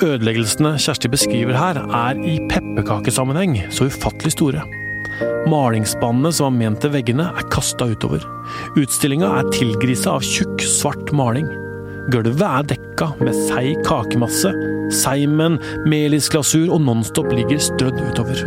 Ødeleggelsene 0.03 0.75
Kjersti 0.81 1.11
beskriver 1.13 1.55
her, 1.55 1.79
er 1.95 2.19
i 2.27 2.41
pepperkakesammenheng 2.51 3.59
så 3.71 3.87
ufattelig 3.87 4.35
store. 4.35 4.67
Malingsspannene 5.51 6.33
som 6.35 6.49
var 6.49 6.57
ment 6.59 6.83
til 6.83 6.95
veggene, 6.95 7.31
er 7.31 7.51
kasta 7.55 7.87
utover. 7.93 8.25
Utstillinga 8.81 9.31
er 9.39 9.55
tilgrisa 9.55 10.17
av 10.17 10.27
tjukk, 10.27 10.65
svart 10.65 11.15
maling. 11.15 11.47
Gulvet 12.11 12.43
er 12.43 12.65
dekka 12.73 13.13
med 13.21 13.37
seig 13.47 13.85
kakemasse. 13.87 14.51
Seimen, 14.91 15.61
melisglasur 15.87 16.73
og 16.75 16.83
Nonstop 16.83 17.29
ligger 17.31 17.61
strødd 17.63 18.01
utover. 18.03 18.41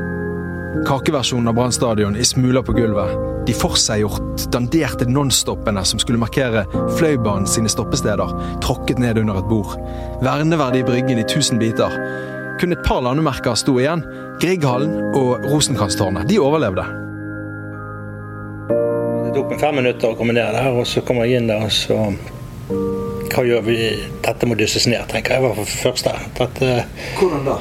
Kakeversjonen 0.84 1.48
av 1.48 1.56
Brann 1.56 1.72
stadion 1.72 2.18
i 2.20 2.26
smuler 2.28 2.66
på 2.66 2.76
gulvet. 2.76 3.14
De 3.48 3.56
forseggjort, 3.56 4.50
danderte 4.52 5.08
nonstoppene 5.08 5.84
som 5.88 6.02
skulle 6.02 6.20
markere 6.20 6.66
Fløibanen 6.98 7.48
sine 7.48 7.72
stoppesteder, 7.72 8.36
tråkket 8.66 9.00
ned 9.00 9.22
under 9.22 9.40
et 9.40 9.48
bord. 9.48 9.78
Verneverdig 10.26 10.84
bryggen 10.90 11.24
i 11.24 11.28
tusen 11.30 11.62
biter. 11.62 11.96
Kun 12.60 12.76
et 12.76 12.84
par 12.84 13.00
landemerker 13.06 13.56
sto 13.60 13.78
igjen. 13.80 14.04
Grieghallen 14.44 15.16
og 15.16 15.48
Rosenkrantztårnet. 15.48 16.28
De 16.28 16.42
overlevde. 16.42 16.84
Det 19.24 19.36
tok 19.40 19.56
meg 19.56 19.64
fem 19.64 19.80
minutter 19.80 20.12
å 20.12 20.20
komme 20.20 20.36
ned 20.36 20.52
der, 20.52 20.74
og 20.74 20.88
så 20.90 21.06
kommer 21.06 21.30
jeg 21.30 21.40
inn 21.40 21.54
der, 21.54 21.64
og 21.64 21.72
så 21.72 22.12
Hva 23.34 23.42
gjør 23.48 23.64
vi? 23.66 23.78
Dette 24.22 24.46
må 24.46 24.54
dysses 24.60 24.86
ned, 24.86 25.08
tenker 25.10 25.38
jeg 25.38 25.44
var 25.48 25.56
for 25.58 25.78
første. 25.88 26.12
Dette, 26.38 26.84
Hvordan 27.18 27.48
da? 27.48 27.56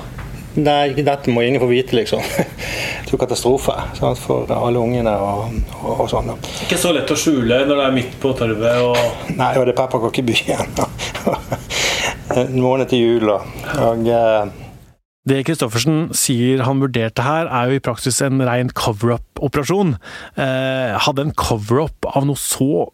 Nei, 0.61 0.93
dette 1.01 1.33
må 1.33 1.41
ingen 1.47 1.63
få 1.63 1.69
vite, 1.71 1.97
liksom. 1.97 2.21
Det 3.07 3.17
er 3.17 3.21
katastrofe 3.21 3.73
sant, 3.97 4.21
for 4.21 4.49
alle 4.53 4.81
ungene 4.81 5.13
og, 5.17 5.57
og, 5.81 6.03
og 6.05 6.11
sånn. 6.13 6.33
Ikke 6.67 6.79
så 6.81 6.93
lett 6.93 7.09
å 7.13 7.17
skjule 7.17 7.63
når 7.69 7.73
det 7.79 7.87
er 7.87 7.97
midt 7.97 8.19
på 8.21 8.33
torvet 8.37 8.85
og 8.85 9.33
Nei, 9.37 9.51
og 9.57 9.65
det 9.69 9.73
er 9.73 9.79
pepperkakebyen. 9.81 10.77
en 12.43 12.61
måned 12.61 12.93
til 12.93 13.05
jul 13.05 13.33
og, 13.33 13.49
og 13.81 14.09
eh, 14.13 14.53
Det 15.29 15.43
Christoffersen 15.49 16.11
sier 16.17 16.65
han 16.69 16.81
vurderte 16.85 17.25
her, 17.25 17.49
er 17.49 17.73
jo 17.73 17.81
i 17.81 17.85
praksis 17.85 18.21
en 18.25 18.45
rein 18.45 18.73
cover-up-operasjon. 18.77 19.97
Eh, 20.37 20.97
hadde 21.07 21.29
en 21.29 21.37
cover-up 21.37 22.13
av 22.13 22.29
noe 22.29 22.41
så 22.41 22.91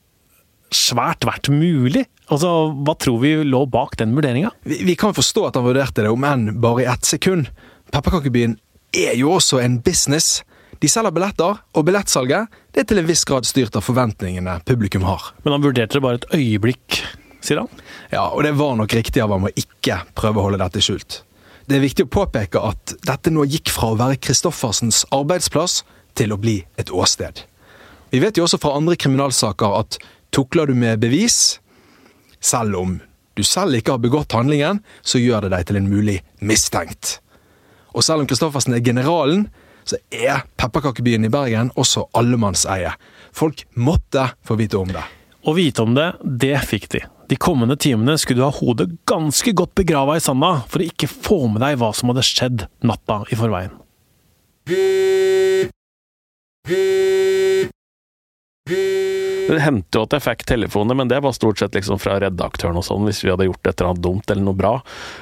svært 0.75 1.26
vært 1.28 1.50
mulig? 1.52 2.04
Altså, 2.28 2.70
Hva 2.84 2.94
tror 3.00 3.20
vi 3.22 3.32
lå 3.46 3.64
bak 3.70 3.96
den 4.00 4.14
vurderinga? 4.16 4.50
Vi, 4.68 4.82
vi 4.84 4.96
kan 5.00 5.16
forstå 5.16 5.46
at 5.48 5.58
han 5.58 5.66
vurderte 5.66 6.04
det, 6.04 6.12
om 6.12 6.26
enn 6.28 6.50
bare 6.60 6.84
i 6.84 6.88
ett 6.90 7.08
sekund. 7.08 7.48
Pepperkakebyen 7.94 8.58
er 8.96 9.16
jo 9.16 9.32
også 9.38 9.62
en 9.62 9.78
business. 9.84 10.42
De 10.78 10.90
selger 10.90 11.14
billetter, 11.14 11.62
og 11.75 11.87
billettsalget 11.88 12.52
det 12.75 12.84
er 12.84 12.90
til 12.90 13.00
en 13.00 13.08
viss 13.08 13.25
grad 13.26 13.48
styrt 13.48 13.76
av 13.78 13.87
forventningene 13.87 14.58
publikum 14.68 15.06
har. 15.08 15.32
Men 15.42 15.56
han 15.56 15.64
vurderte 15.64 15.98
det 15.98 16.04
bare 16.04 16.20
et 16.20 16.28
øyeblikk, 16.37 17.00
sier 17.42 17.64
han? 17.64 17.87
Ja, 18.12 18.28
og 18.28 18.44
det 18.46 18.54
var 18.60 18.76
nok 18.78 18.94
riktig 18.94 19.25
av 19.25 19.32
ham 19.34 19.48
å 19.48 19.54
ikke 19.56 20.02
prøve 20.18 20.40
å 20.42 20.48
holde 20.48 20.60
dette 20.62 20.84
skjult. 20.84 21.22
Det 21.68 21.76
er 21.76 21.84
viktig 21.84 22.06
å 22.06 22.12
påpeke 22.12 22.60
at 22.64 22.94
dette 23.04 23.32
nå 23.32 23.44
gikk 23.48 23.72
fra 23.72 23.90
å 23.92 23.98
være 23.98 24.20
Christoffersens 24.25 25.02
arbeidsplass 25.12 25.82
til 26.16 26.32
å 26.32 26.38
bli 26.40 26.62
et 26.80 26.92
åsted. 26.94 27.42
Vi 28.08 28.22
vet 28.22 28.38
jo 28.38 28.46
også 28.46 28.60
fra 28.62 28.72
andre 28.78 28.96
kriminalsaker 28.96 29.75
at 29.82 29.98
tukler 30.35 30.68
du 30.68 30.75
med 30.78 31.00
bevis, 31.02 31.58
selv 32.40 32.76
om 32.78 32.99
du 33.38 33.44
selv 33.47 33.78
ikke 33.78 33.94
har 33.94 34.02
begått 34.02 34.35
handlingen, 34.35 34.80
så 35.02 35.20
gjør 35.23 35.47
det 35.47 35.54
deg 35.54 35.68
til 35.68 35.78
en 35.78 35.90
mulig 35.90 36.18
mistenkt. 36.42 37.18
Og 37.94 38.04
selv 38.04 38.25
om 38.25 38.28
Christoffersen 38.30 38.75
er 38.75 38.85
generalen, 38.85 39.47
så 39.88 39.97
er 40.12 40.42
pepperkakebyen 40.61 41.25
i 41.25 41.32
Bergen 41.32 41.70
også 41.78 42.08
allemannseie. 42.18 42.92
Folk 43.32 43.64
måtte 43.78 44.26
få 44.44 44.58
vite 44.61 44.80
om 44.80 44.90
det. 44.92 45.04
Å 45.49 45.54
vite 45.56 45.87
om 45.87 45.94
det, 45.97 46.11
det 46.23 46.58
fikk 46.66 46.90
de. 46.92 47.04
De 47.28 47.37
kommende 47.37 47.76
timene 47.80 48.16
skulle 48.20 48.42
du 48.42 48.47
ha 48.47 48.52
hodet 48.52 48.88
ganske 49.08 49.52
godt 49.56 49.75
begrava 49.78 50.16
i 50.16 50.23
sanda 50.25 50.62
for 50.68 50.82
å 50.82 50.88
ikke 50.88 51.08
få 51.08 51.42
med 51.52 51.62
deg 51.64 51.78
hva 51.80 51.92
som 51.97 52.12
hadde 52.12 52.26
skjedd 52.26 52.66
natta 52.88 53.23
i 53.32 53.38
forveien. 53.38 53.76
Det 59.49 59.62
hendte 59.64 59.99
jo 59.99 60.05
at 60.05 60.14
jeg 60.14 60.25
fikk 60.25 60.45
telefoner, 60.49 60.97
men 60.99 61.11
det 61.11 61.21
var 61.25 61.35
stort 61.37 61.61
sett 61.61 61.76
liksom 61.76 62.00
fra 62.00 62.19
redaktøren 62.21 62.76
og 62.78 62.85
sånn, 62.85 63.07
hvis 63.09 63.23
vi 63.25 63.33
hadde 63.33 63.49
gjort 63.49 63.71
et 63.71 63.75
eller 63.81 63.93
annet 63.93 64.05
dumt 64.05 64.33
eller 64.33 64.45
noe 64.45 64.59
bra. 64.59 64.73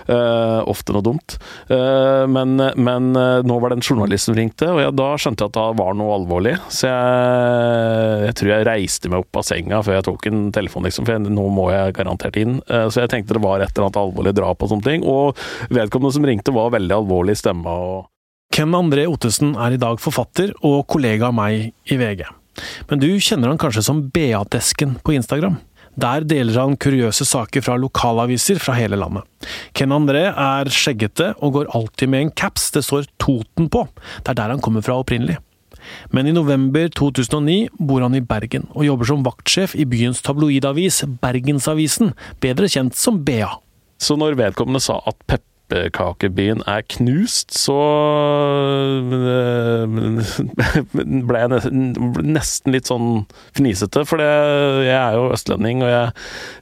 Uh, 0.09 0.61
ofte 0.67 0.95
noe 0.95 1.05
dumt. 1.07 1.37
Uh, 1.71 2.27
men, 2.31 2.57
men 2.59 3.11
uh, 3.15 3.45
nå 3.47 3.59
var 3.63 3.73
det 3.73 3.79
en 3.79 3.87
journalist 3.87 4.31
som 4.31 4.39
ringte, 4.39 4.69
og 4.73 4.83
jeg, 4.83 4.95
da 4.99 5.09
skjønte 5.21 5.47
jeg 5.47 5.53
at 5.53 5.59
det 5.59 5.81
var 5.83 5.99
noe 5.99 6.17
alvorlig. 6.17 6.57
Så 6.73 6.91
jeg, 6.91 8.25
jeg, 8.27 8.39
tror 8.41 8.53
jeg 8.53 8.69
reiste 8.71 9.13
meg 9.13 9.23
opp 9.23 9.41
av 9.43 9.47
senga 9.47 9.83
før 9.87 9.99
jeg 9.99 10.09
tok 10.11 10.31
en 10.33 10.43
telefon, 10.57 10.89
liksom, 10.89 11.07
for 11.07 11.17
jeg, 11.17 11.37
nå 11.37 11.47
må 11.55 11.69
jeg 11.75 11.95
garantert 11.97 12.41
inn. 12.41 12.59
så 12.67 13.05
jeg 13.05 13.13
tenkte 13.13 13.37
det 13.37 13.45
var 13.45 13.63
et 13.63 13.71
eller 13.71 13.89
annet 13.89 14.03
alvorlig 14.03 14.35
drap 14.37 14.63
og 14.65 14.73
sånne 14.73 14.89
ting. 14.91 15.07
Og 15.07 15.39
vedkommende 15.71 16.17
som 16.17 16.27
ringte, 16.27 16.55
var 16.57 16.75
veldig 16.75 16.99
alvorlig 16.99 17.37
i 17.37 17.41
stemma. 17.41 17.77
Ken 18.55 18.75
André 18.79 19.05
Ottesen 19.11 19.55
er 19.61 19.75
i 19.77 19.81
dag 19.81 20.01
forfatter 20.01 20.55
og 20.65 20.87
kollega 20.91 21.31
av 21.31 21.37
meg 21.37 21.73
i 21.93 22.01
VG. 22.01 22.25
Men 22.91 23.03
du 23.03 23.09
kjenner 23.21 23.53
han 23.53 23.61
kanskje 23.61 23.85
som 23.87 24.05
BA-desken 24.13 24.99
på 25.05 25.17
Instagram? 25.17 25.59
Der 25.97 26.27
deler 26.29 26.59
han 26.61 26.77
kuriøse 26.77 27.25
saker 27.25 27.65
fra 27.65 27.79
lokalaviser 27.81 28.61
fra 28.61 28.75
hele 28.77 28.99
landet. 29.01 29.25
Ken 29.77 29.95
André 29.97 30.27
er 30.29 30.69
skjeggete 30.73 31.33
og 31.41 31.55
går 31.57 31.73
alltid 31.77 32.13
med 32.13 32.27
en 32.27 32.35
caps 32.37 32.69
det 32.75 32.85
står 32.85 33.09
Toten 33.23 33.71
på. 33.73 33.87
Det 34.21 34.35
er 34.35 34.41
der 34.43 34.53
han 34.53 34.65
kommer 34.65 34.85
fra 34.85 34.99
opprinnelig. 35.01 35.39
Men 36.13 36.27
i 36.29 36.35
november 36.35 36.91
2009 36.93 37.79
bor 37.79 38.03
han 38.03 38.17
i 38.19 38.25
Bergen, 38.25 38.67
og 38.75 38.89
jobber 38.89 39.09
som 39.09 39.25
vaktsjef 39.25 39.77
i 39.79 39.87
byens 39.89 40.21
tabloidavis 40.27 41.05
Bergensavisen, 41.23 42.13
bedre 42.43 42.69
kjent 42.69 42.99
som 42.99 43.23
BA. 43.25 43.49
Så 43.97 44.19
når 44.19 44.37
vedkommende 44.37 44.83
sa 44.85 44.99
at 45.07 45.17
Pepp 45.31 45.47
pepperkakebyen 45.67 46.63
er 46.69 46.85
knust, 46.97 47.55
så 47.57 47.77
ble 51.27 51.43
jeg 51.43 51.73
nesten 52.27 52.75
litt 52.75 52.91
sånn 52.91 53.27
fnisete. 53.57 54.05
For 54.09 54.23
jeg 54.23 54.95
er 54.95 55.17
jo 55.19 55.33
østlending, 55.35 55.83
og 55.85 55.91
jeg, 55.91 56.13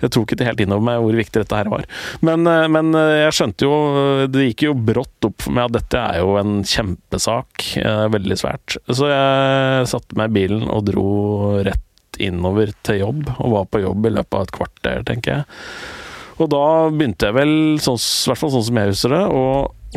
jeg 0.04 0.14
tok 0.16 0.34
ikke 0.34 0.48
helt 0.48 0.64
innover 0.64 0.88
meg 0.88 1.02
hvor 1.04 1.20
viktig 1.20 1.44
dette 1.44 1.60
her 1.60 1.72
var. 1.72 1.86
Men, 2.24 2.44
men, 2.44 2.92
jeg 2.94 3.34
skjønte 3.34 3.66
jo 3.66 3.74
Det 4.30 4.44
gikk 4.48 4.66
jo 4.68 4.74
brått 4.76 5.26
opp 5.28 5.44
for 5.44 5.56
meg 5.56 5.68
at 5.68 5.78
dette 5.78 6.00
er 6.00 6.22
jo 6.22 6.36
en 6.40 6.60
kjempesak. 6.68 7.66
Veldig 8.14 8.38
svært. 8.40 8.78
Så 8.88 9.10
jeg 9.10 9.90
satte 9.90 10.18
meg 10.18 10.32
i 10.32 10.38
bilen 10.40 10.68
og 10.68 10.86
dro 10.88 11.08
rett 11.64 11.80
innover 12.22 12.70
til 12.86 13.00
jobb, 13.00 13.26
og 13.42 13.52
var 13.56 13.68
på 13.70 13.82
jobb 13.82 14.06
i 14.06 14.14
løpet 14.14 14.38
av 14.38 14.46
et 14.46 14.54
kvarter, 14.54 15.04
tenker 15.08 15.40
jeg. 15.40 15.46
Og 16.40 16.50
da 16.50 16.64
begynte 16.90 17.30
jeg 17.30 17.36
vel, 17.36 17.54
sånn, 17.82 17.98
i 17.98 18.30
hvert 18.30 18.40
fall 18.40 18.52
sånn 18.56 18.66
som 18.68 18.80
jeg 18.80 18.92
husker 18.92 19.14
det, 19.14 19.24
å, 19.30 19.44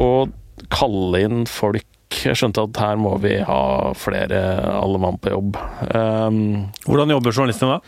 å 0.03 0.10
kalle 0.74 1.22
inn 1.25 1.46
folk. 1.50 1.86
Jeg 2.24 2.38
skjønte 2.39 2.63
at 2.70 2.79
her 2.82 2.98
må 3.01 3.15
vi 3.22 3.36
ha 3.46 3.91
flere 3.98 4.39
alle 4.77 5.01
mann 5.01 5.20
på 5.22 5.34
jobb. 5.34 5.58
Um, 5.91 6.39
Hvordan 6.86 7.13
jobber 7.17 7.36
journalistene 7.36 7.77
da? 7.77 7.82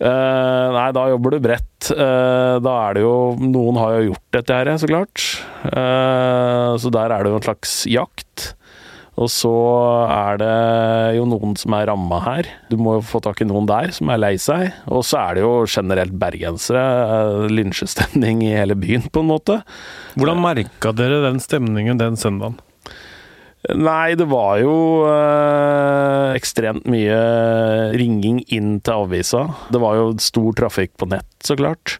Uh, 0.00 0.72
nei, 0.72 0.86
da 0.96 1.06
jobber 1.12 1.34
du 1.34 1.42
bredt. 1.44 1.90
Uh, 1.92 2.56
da 2.64 2.76
er 2.86 2.96
det 2.96 3.02
jo 3.04 3.14
Noen 3.40 3.76
har 3.80 3.98
jo 3.98 4.10
gjort 4.10 4.38
dette 4.38 4.56
her, 4.56 4.70
så 4.80 4.88
klart. 4.88 5.26
Uh, 5.66 6.76
så 6.80 6.92
der 6.94 7.12
er 7.12 7.24
det 7.24 7.32
jo 7.32 7.40
en 7.40 7.48
slags 7.48 7.74
jakt. 7.90 8.54
Og 9.20 9.28
så 9.28 9.52
er 10.08 10.38
det 10.40 10.54
jo 11.18 11.26
noen 11.28 11.52
som 11.60 11.74
er 11.76 11.90
ramma 11.90 12.22
her. 12.24 12.48
Du 12.72 12.78
må 12.80 12.96
jo 12.96 13.04
få 13.04 13.20
tak 13.24 13.42
i 13.42 13.48
noen 13.48 13.68
der 13.68 13.92
som 13.92 14.08
er 14.12 14.22
lei 14.22 14.32
seg. 14.40 14.70
Og 14.88 15.04
så 15.04 15.20
er 15.20 15.36
det 15.36 15.44
jo 15.44 15.52
generelt 15.68 16.16
bergensere. 16.20 16.84
Lynsjestemning 17.52 18.40
i 18.46 18.54
hele 18.56 18.78
byen, 18.80 19.04
på 19.12 19.20
en 19.20 19.30
måte. 19.34 19.60
Hvordan 20.16 20.40
merka 20.40 20.94
dere 20.96 21.20
den 21.26 21.40
stemningen 21.44 22.00
den 22.00 22.16
søndagen? 22.20 22.56
Nei, 23.76 24.16
det 24.16 24.24
var 24.30 24.54
jo 24.62 24.74
øh, 25.04 26.32
ekstremt 26.32 26.86
mye 26.88 27.18
ringing 27.92 28.40
inn 28.48 28.78
til 28.80 29.04
avisa. 29.04 29.42
Det 29.68 29.82
var 29.82 29.98
jo 29.98 30.06
stor 30.24 30.56
trafikk 30.56 30.94
på 30.96 31.10
nett, 31.12 31.28
så 31.44 31.58
klart. 31.60 31.98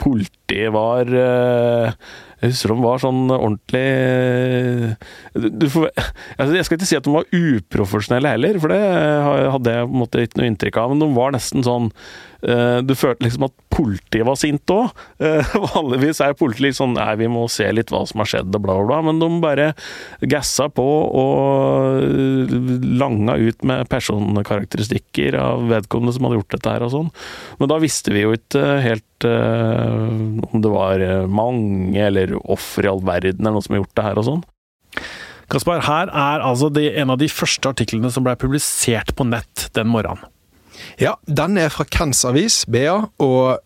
Politiet 0.00 0.72
var 0.72 1.12
øh, 1.12 1.92
jeg 2.42 2.50
husker 2.50 2.72
de 2.72 2.82
var 2.82 2.98
sånn 2.98 3.30
ordentlig 3.30 3.82
får, 5.70 5.84
altså 6.42 6.56
Jeg 6.56 6.66
skal 6.66 6.78
ikke 6.78 6.88
si 6.90 6.98
at 6.98 7.06
de 7.06 7.14
var 7.14 7.28
uprofesjonelle 7.38 8.32
heller, 8.34 8.58
for 8.58 8.74
det 8.74 8.80
hadde 8.82 9.74
jeg 9.76 9.86
på 9.86 9.94
en 9.94 10.00
måte 10.00 10.24
ikke 10.26 10.40
noe 10.40 10.48
inntrykk 10.50 10.80
av. 10.82 10.90
Men 10.90 11.04
de 11.04 11.08
var 11.14 11.36
nesten 11.36 11.62
sånn 11.62 11.86
eh, 12.42 12.80
Du 12.82 12.96
følte 12.98 13.28
liksom 13.28 13.46
at 13.46 13.54
politiet 13.70 14.26
var 14.26 14.40
sint 14.40 14.74
òg. 14.74 14.90
Eh, 15.22 15.54
vanligvis 15.76 16.22
er 16.26 16.34
politiet 16.34 16.66
litt 16.66 16.80
sånn 16.80 16.96
Nei, 16.98 17.14
vi 17.22 17.30
må 17.30 17.46
se 17.46 17.68
litt 17.70 17.94
hva 17.94 18.02
som 18.10 18.24
har 18.24 18.32
skjedd, 18.32 18.50
og 18.50 18.66
bla, 18.66 18.74
bla, 18.80 18.88
bla. 18.90 18.98
Men 19.06 19.22
de 19.22 19.30
bare 19.46 19.70
gassa 20.34 20.66
på 20.66 20.88
og 21.22 22.02
langa 22.98 23.38
ut 23.38 23.62
med 23.70 23.86
personkarakteristikker 23.92 25.38
av 25.38 25.70
vedkommende 25.70 26.18
som 26.18 26.26
hadde 26.26 26.42
gjort 26.42 26.58
dette 26.58 26.74
her 26.74 26.88
og 26.88 26.94
sånn. 26.98 27.14
Men 27.62 27.70
da 27.70 27.78
visste 27.86 28.10
vi 28.18 28.26
jo 28.26 28.34
ikke 28.34 28.66
helt 28.82 29.06
om 29.28 30.62
det 30.62 30.70
var 30.72 31.04
mange 31.30 32.00
eller 32.02 32.34
ofre 32.42 32.86
i 32.86 32.90
all 32.90 33.02
verden 33.04 33.44
eller 33.44 33.56
noen 33.58 33.66
som 33.66 33.76
har 33.76 33.82
gjort 33.82 33.96
det 33.98 34.06
her 34.06 34.20
og 34.20 34.28
sånn. 34.28 34.44
Kaspar, 35.52 35.82
her 35.84 36.08
er 36.08 36.44
altså 36.44 36.70
det, 36.72 36.86
en 36.96 37.12
av 37.12 37.18
de 37.20 37.28
første 37.28 37.68
artiklene 37.68 38.08
som 38.12 38.24
ble 38.24 38.34
publisert 38.40 39.12
på 39.18 39.26
nett 39.28 39.68
den 39.76 39.90
morgenen. 39.92 40.24
Ja, 41.00 41.16
den 41.26 41.58
er 41.60 41.72
fra 41.72 41.84
Kens 41.84 42.24
Avis, 42.24 42.62
BA, 42.64 42.94
og 43.20 43.60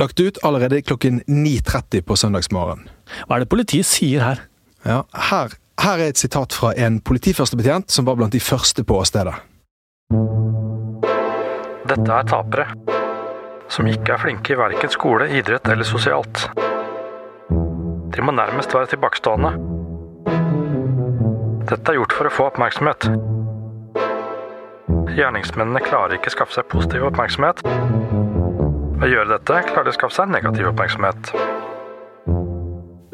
lagt 0.00 0.20
ut 0.20 0.40
allerede 0.46 0.80
klokken 0.82 1.20
9.30 1.28 2.06
på 2.08 2.16
søndagsmorgen. 2.18 2.88
Hva 3.28 3.36
er 3.36 3.44
det 3.44 3.52
politiet 3.52 3.88
sier 3.88 4.24
her? 4.24 4.42
Ja, 4.84 5.02
her, 5.28 5.54
her 5.84 6.00
er 6.00 6.12
et 6.12 6.20
sitat 6.20 6.56
fra 6.56 6.72
en 6.76 7.00
politiførstebetjent 7.04 7.92
som 7.92 8.08
var 8.08 8.18
blant 8.20 8.34
de 8.34 8.42
første 8.42 8.84
på 8.84 8.98
åstedet. 9.04 9.36
Dette 11.84 12.08
er 12.08 12.30
tapere. 12.32 13.03
Som 13.72 13.88
ikke 13.88 14.14
er 14.14 14.20
flinke 14.20 14.54
i 14.54 14.58
verken 14.58 14.92
skole, 14.92 15.28
idrett 15.38 15.68
eller 15.72 15.88
sosialt. 15.88 16.48
De 18.14 18.22
må 18.22 18.34
nærmest 18.36 18.74
være 18.74 18.92
tilbakestående. 18.92 19.54
Dette 21.64 21.90
er 21.90 21.96
gjort 21.96 22.12
for 22.14 22.28
å 22.28 22.34
få 22.34 22.48
oppmerksomhet. 22.50 23.08
Gjerningsmennene 25.14 25.80
klarer 25.82 26.18
ikke 26.18 26.30
å 26.32 26.36
skaffe 26.36 26.58
seg 26.58 26.68
positiv 26.70 27.06
oppmerksomhet. 27.08 27.64
Ved 27.64 29.08
å 29.08 29.10
gjøre 29.10 29.32
dette 29.32 29.60
klarer 29.70 29.88
de 29.88 29.94
å 29.94 29.96
skaffe 29.96 30.18
seg 30.18 30.30
negativ 30.34 30.68
oppmerksomhet. 30.70 31.32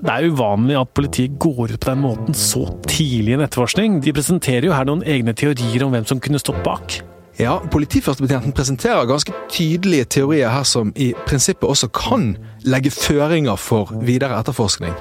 Det 0.00 0.12
er 0.14 0.32
uvanlig 0.32 0.78
at 0.80 0.92
politiet 0.96 1.36
går 1.40 1.74
ut 1.74 1.80
på 1.80 1.90
den 1.90 2.02
måten 2.02 2.36
så 2.36 2.64
tidlig 2.88 3.34
i 3.34 3.38
en 3.38 3.44
etterforskning. 3.44 4.00
De 4.04 4.14
presenterer 4.16 4.66
jo 4.70 4.74
her 4.74 4.88
noen 4.88 5.04
egne 5.04 5.34
teorier 5.36 5.84
om 5.84 5.92
hvem 5.92 6.08
som 6.08 6.20
kunne 6.24 6.40
stått 6.40 6.62
bak. 6.64 7.00
Ja, 7.40 7.54
Politiførstebetjenten 7.72 8.52
presenterer 8.52 9.06
ganske 9.08 9.32
tydelige 9.48 10.04
teorier 10.04 10.50
her 10.52 10.64
som 10.68 10.90
i 10.92 11.14
prinsippet 11.24 11.64
også 11.64 11.88
kan 11.88 12.34
legge 12.68 12.92
føringer 12.92 13.56
for 13.56 13.88
videre 14.04 14.36
etterforskning. 14.36 14.92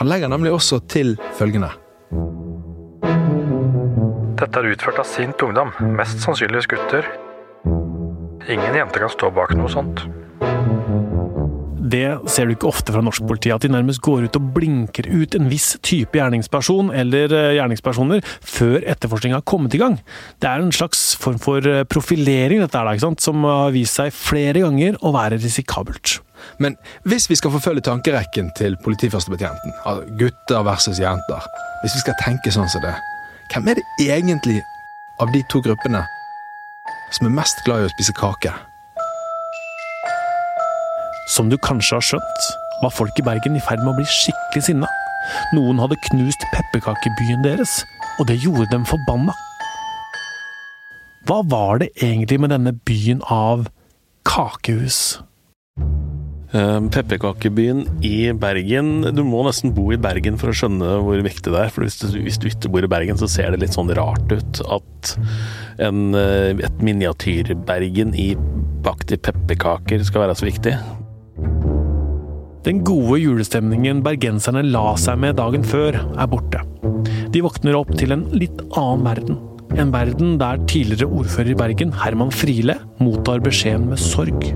Han 0.00 0.08
legger 0.08 0.32
nemlig 0.32 0.54
også 0.56 0.78
til 0.88 1.18
følgende. 1.36 1.68
Dette 4.40 4.62
er 4.62 4.70
utført 4.72 5.02
av 5.02 5.04
sint 5.04 5.44
ungdom, 5.44 5.74
mest 5.98 6.24
sannsynligvis 6.24 6.70
gutter. 6.72 7.12
Ingen 8.48 8.80
jenter 8.80 9.04
kan 9.04 9.12
stå 9.12 9.28
bak 9.36 9.52
noe 9.60 9.68
sånt. 9.68 10.06
Det 11.92 12.06
ser 12.32 12.48
du 12.48 12.54
ikke 12.54 12.70
ofte 12.70 12.94
fra 12.94 13.02
norsk 13.04 13.26
politi, 13.28 13.50
at 13.52 13.64
de 13.64 13.68
nærmest 13.72 14.00
går 14.04 14.24
ut 14.26 14.38
og 14.38 14.48
blinker 14.54 15.10
ut 15.12 15.36
en 15.36 15.50
viss 15.50 15.74
type 15.84 16.16
gjerningsperson 16.16 16.88
eller 16.96 17.34
eh, 17.36 17.52
gjerningspersoner 17.58 18.24
før 18.24 18.86
etterforskninga 18.94 19.40
har 19.42 19.46
kommet 19.48 19.76
i 19.76 19.80
gang. 19.82 19.98
Det 20.40 20.48
er 20.48 20.62
en 20.62 20.72
slags 20.72 21.12
form 21.20 21.36
for 21.42 21.68
eh, 21.68 21.84
profilering, 21.84 22.62
dette 22.64 22.80
er 22.80 23.02
sant, 23.02 23.20
som 23.20 23.44
har 23.44 23.74
vist 23.76 24.00
seg 24.00 24.14
flere 24.16 24.64
ganger 24.64 24.96
å 25.04 25.12
være 25.12 25.40
risikabelt. 25.42 26.20
Men 26.62 26.78
hvis 27.04 27.28
vi 27.30 27.36
skal 27.38 27.52
forfølge 27.54 27.84
tankerekken 27.86 28.50
til 28.58 28.78
politiførstebetjenten, 28.82 29.76
altså 29.84 30.16
gutter 30.18 30.66
versus 30.66 31.00
jenter, 31.02 31.46
hvis 31.84 31.98
vi 31.98 32.04
skal 32.06 32.18
tenke 32.24 32.54
sånn 32.54 32.72
som 32.72 32.82
det, 32.84 32.96
hvem 33.52 33.68
er 33.68 33.78
det 33.78 34.08
egentlig 34.08 34.58
av 35.20 35.30
de 35.34 35.44
to 35.52 35.60
gruppene 35.62 36.06
som 37.12 37.28
er 37.28 37.36
mest 37.36 37.60
glad 37.66 37.84
i 37.84 37.90
å 37.90 37.92
spise 37.92 38.16
kake? 38.16 38.56
Som 41.32 41.48
du 41.48 41.56
kanskje 41.64 41.96
har 41.96 42.04
skjønt, 42.04 42.48
var 42.82 42.92
folk 42.92 43.16
i 43.16 43.24
Bergen 43.24 43.56
i 43.56 43.62
ferd 43.64 43.80
med 43.80 43.94
å 43.94 43.96
bli 44.00 44.04
skikkelig 44.04 44.66
sinna. 44.66 44.90
Noen 45.56 45.78
hadde 45.80 46.00
knust 46.10 46.44
pepperkakebyen 46.52 47.44
deres, 47.46 47.78
og 48.20 48.28
det 48.28 48.40
gjorde 48.42 48.68
dem 48.72 48.84
forbanna. 48.88 49.32
Hva 51.28 51.38
var 51.46 51.80
det 51.80 51.92
egentlig 52.02 52.40
med 52.42 52.52
denne 52.52 52.74
byen 52.84 53.22
av 53.32 53.68
kakehus? 54.28 55.22
Uh, 56.52 56.84
Pepperkakebyen 56.92 57.86
i 58.04 58.26
Bergen 58.36 59.06
Du 59.16 59.22
må 59.24 59.38
nesten 59.46 59.70
bo 59.72 59.86
i 59.94 59.96
Bergen 59.96 60.34
for 60.36 60.52
å 60.52 60.56
skjønne 60.56 60.98
hvor 61.00 61.22
viktig 61.24 61.48
det 61.54 61.62
er. 61.62 61.70
For 61.72 61.86
hvis 61.86 61.96
du, 62.02 62.10
hvis 62.26 62.36
du 62.42 62.50
ikke 62.50 62.74
bor 62.74 62.84
i 62.84 62.90
Bergen, 62.92 63.16
så 63.16 63.30
ser 63.30 63.54
det 63.54 63.62
litt 63.62 63.78
sånn 63.78 63.92
rart 63.96 64.34
ut 64.34 64.60
at 64.66 65.14
en, 65.80 66.10
uh, 66.12 66.50
et 66.52 66.84
miniatyr-Bergen 66.84 68.12
i 68.18 68.34
bakt 68.84 69.14
i 69.14 69.20
pepperkaker 69.22 70.04
skal 70.04 70.26
være 70.26 70.36
så 70.36 70.50
viktig. 70.50 70.76
Den 72.62 72.84
gode 72.86 73.16
julestemningen 73.18 74.04
bergenserne 74.06 74.60
la 74.62 74.92
seg 75.00 75.16
med 75.18 75.34
dagen 75.40 75.64
før, 75.66 75.96
er 75.98 76.28
borte. 76.30 76.60
De 77.34 77.40
våkner 77.42 77.74
opp 77.74 77.90
til 77.98 78.14
en 78.14 78.22
litt 78.38 78.60
annen 78.78 79.02
verden. 79.02 79.40
En 79.82 79.90
verden 79.90 80.36
der 80.38 80.62
tidligere 80.70 81.08
ordfører 81.10 81.50
i 81.50 81.58
Bergen, 81.58 81.94
Herman 82.04 82.30
Friele, 82.30 82.76
mottar 83.02 83.42
beskjeden 83.42 83.88
med 83.90 83.98
sorg. 83.98 84.46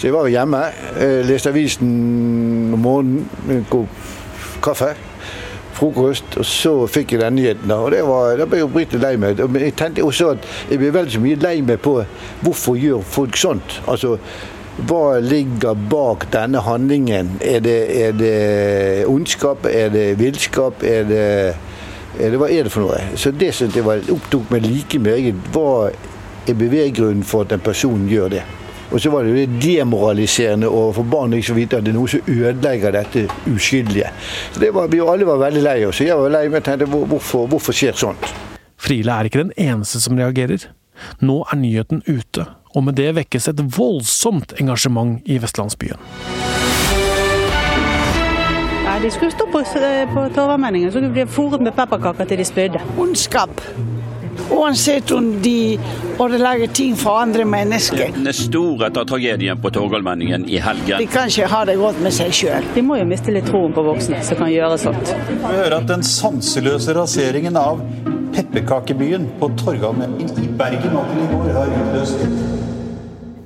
Så 0.00 0.08
jeg 0.08 0.16
var 0.16 0.26
hjemme, 0.32 0.64
eh, 0.98 1.22
leste 1.28 1.54
avisen 1.54 2.74
om 2.74 2.82
morgenen, 2.82 3.64
god 3.70 3.86
kaffe, 4.60 4.96
frokost, 5.78 6.38
og 6.42 6.44
så 6.44 6.76
fikk 6.90 7.12
jeg 7.12 7.20
den 7.20 7.38
nyheten. 7.38 7.70
og 7.70 7.90
det 7.92 8.02
var, 8.02 8.36
Da 8.36 8.46
ble 8.46 8.58
jeg 8.58 8.66
oppriktig 8.66 9.00
lei 9.00 9.16
meg. 9.16 9.38
Jeg 9.38 9.76
tenkte 9.76 10.02
også 10.02 10.32
at 10.32 10.38
jeg 10.68 10.78
ble 10.78 10.90
veldig 10.90 11.20
mye 11.20 11.36
lei 11.36 11.60
meg 11.60 11.78
på 11.78 12.04
hvorfor 12.42 12.74
gjør 12.74 13.02
folk 13.02 13.36
sånt. 13.36 13.80
Altså, 13.86 14.18
hva 14.88 15.18
ligger 15.20 15.74
bak 15.90 16.28
denne 16.32 16.62
handlingen? 16.64 17.34
Er 17.44 17.60
det, 17.64 17.78
er 18.04 18.12
det 18.16 19.06
ondskap? 19.08 19.66
Er 19.66 19.90
det 19.92 20.06
villskap? 20.20 20.82
Er 20.82 21.04
det, 21.08 21.26
er 22.18 22.30
det, 22.30 22.38
hva 22.40 22.48
er 22.50 22.68
det 22.68 22.72
for 22.72 22.86
noe? 22.86 23.00
Så 23.18 23.32
det 23.34 23.52
syntes 23.56 23.80
jeg 23.80 23.86
var, 23.86 24.02
opptok 24.12 24.50
meg 24.54 24.64
like 24.66 25.00
meget. 25.02 25.38
Hva 25.54 25.90
er 26.48 26.56
beveggrunnen 26.58 27.26
for 27.26 27.46
at 27.46 27.54
en 27.56 27.64
person 27.64 28.08
gjør 28.08 28.34
det? 28.36 28.46
Og 28.90 28.98
så 28.98 29.10
var 29.12 29.22
det 29.22 29.30
jo 29.30 29.38
det 29.38 29.62
demoraliserende 29.62 30.68
overfor 30.68 31.06
barn 31.06 31.34
ikke 31.38 31.54
å 31.54 31.58
vite 31.60 31.78
at 31.78 31.86
det 31.86 31.92
er 31.92 31.98
noe 32.00 32.10
som 32.10 32.26
ødelegger 32.26 32.96
dette 32.96 33.26
uskyldige. 33.46 34.10
Så 34.54 34.62
det 34.64 34.72
var, 34.74 34.88
Vi 34.90 34.98
alle 35.00 35.28
var 35.28 35.38
veldig 35.44 35.62
lei 35.62 35.76
oss. 35.86 36.00
Jeg 36.02 36.18
var 36.18 36.32
lei 36.34 36.48
meg 36.48 36.64
og 36.64 36.66
tenkte 36.66 36.90
hvorfor, 36.90 37.46
hvorfor 37.52 37.76
skjer 37.76 37.94
sånt? 37.94 38.32
Friele 38.80 39.14
er 39.14 39.28
ikke 39.28 39.44
den 39.44 39.54
eneste 39.60 40.00
som 40.02 40.18
reagerer. 40.18 40.66
Nå 41.22 41.44
er 41.52 41.60
nyheten 41.60 42.02
ute, 42.08 42.48
og 42.74 42.84
med 42.86 42.98
det 43.00 43.10
vekkes 43.16 43.50
et 43.52 43.62
voldsomt 43.76 44.54
engasjement 44.60 45.18
i 45.26 45.38
vestlandsbyen. 45.42 45.98
Ja, 48.84 48.98
de 49.02 49.10
skulle 49.10 49.30
stå 49.30 49.46
på, 49.52 49.62
på 50.14 50.28
Torvaldmenningen, 50.34 50.92
så 50.92 51.00
de 51.00 51.10
ble 51.14 51.26
fôret 51.30 51.62
med 51.62 51.74
pepperkaker 51.76 52.26
til 52.30 52.40
de 52.40 52.46
spydde. 52.48 52.82
Ondskap. 52.98 53.62
Uansett 54.50 55.10
om 55.10 55.42
de 55.42 55.78
ødelegger 56.20 56.66
ting 56.74 56.96
for 56.98 57.20
andre 57.20 57.44
mennesker. 57.44 58.10
Den 58.16 58.32
store 58.34 58.90
tragedien 58.90 59.60
på 59.62 59.70
Torgallmenningen 59.70 60.48
i 60.48 60.58
helgen. 60.58 60.98
De 60.98 61.06
kan 61.06 61.30
ikke 61.30 61.46
ha 61.52 61.64
det 61.68 61.76
godt 61.78 62.00
med 62.02 62.14
seg 62.14 62.34
sjøl. 62.34 62.66
De 62.74 62.82
må 62.82 62.98
jo 62.98 63.06
miste 63.08 63.34
litt 63.34 63.46
troen 63.50 63.74
på 63.76 63.84
voksne 63.86 64.22
som 64.26 64.40
kan 64.40 64.50
gjøre 64.52 64.78
sånt. 64.80 65.12
Vi 65.28 65.38
hører 65.44 65.78
at 65.80 65.90
den 65.90 66.02
sanseløse 66.06 66.96
raseringen 66.96 67.58
av 67.60 67.82
pepperkakebyen 68.34 69.28
på 69.40 69.52
Torgallmenningen 69.60 70.42
i 70.42 70.50
Bergen 70.58 70.98
i 70.98 71.30
går 71.34 71.52
har 71.56 71.76
utløst 71.82 72.58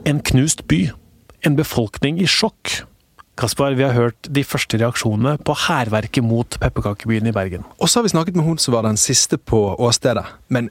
En 0.04 0.20
knust 0.20 0.66
by. 0.68 0.90
En 1.48 1.54
befolkning 1.56 2.18
i 2.20 2.26
sjokk. 2.28 2.82
Kaspar, 3.40 3.72
vi 3.72 3.86
har 3.86 3.94
hørt 3.96 4.28
de 4.28 4.42
første 4.44 4.76
reaksjonene 4.76 5.38
på 5.40 5.54
hærverket 5.64 6.22
mot 6.22 6.58
pepperkakebyen 6.60 7.30
i 7.30 7.32
Bergen. 7.32 7.64
Og 7.80 7.88
så 7.88 7.98
har 7.98 8.04
vi 8.04 8.12
snakket 8.12 8.36
med 8.36 8.44
hun 8.44 8.58
som 8.60 8.76
var 8.76 8.84
den 8.84 9.00
siste 9.00 9.38
på 9.40 9.62
åstedet. 9.80 10.26
Men 10.52 10.68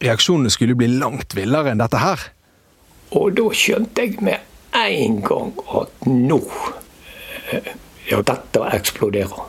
reaksjonene 0.00 0.50
skulle 0.50 0.78
bli 0.80 0.88
langt 0.94 1.36
villere 1.36 1.74
enn 1.74 1.82
dette 1.82 2.00
her. 2.00 2.24
Og 3.12 3.34
da 3.36 3.50
skjønte 3.52 4.06
jeg 4.06 4.16
med 4.24 4.40
en 4.80 5.20
gang 5.28 5.52
at 5.76 6.08
nå 6.08 6.40
eh, 7.52 7.72
Ja, 8.08 8.22
dette 8.26 8.64
eksploderer. 8.74 9.44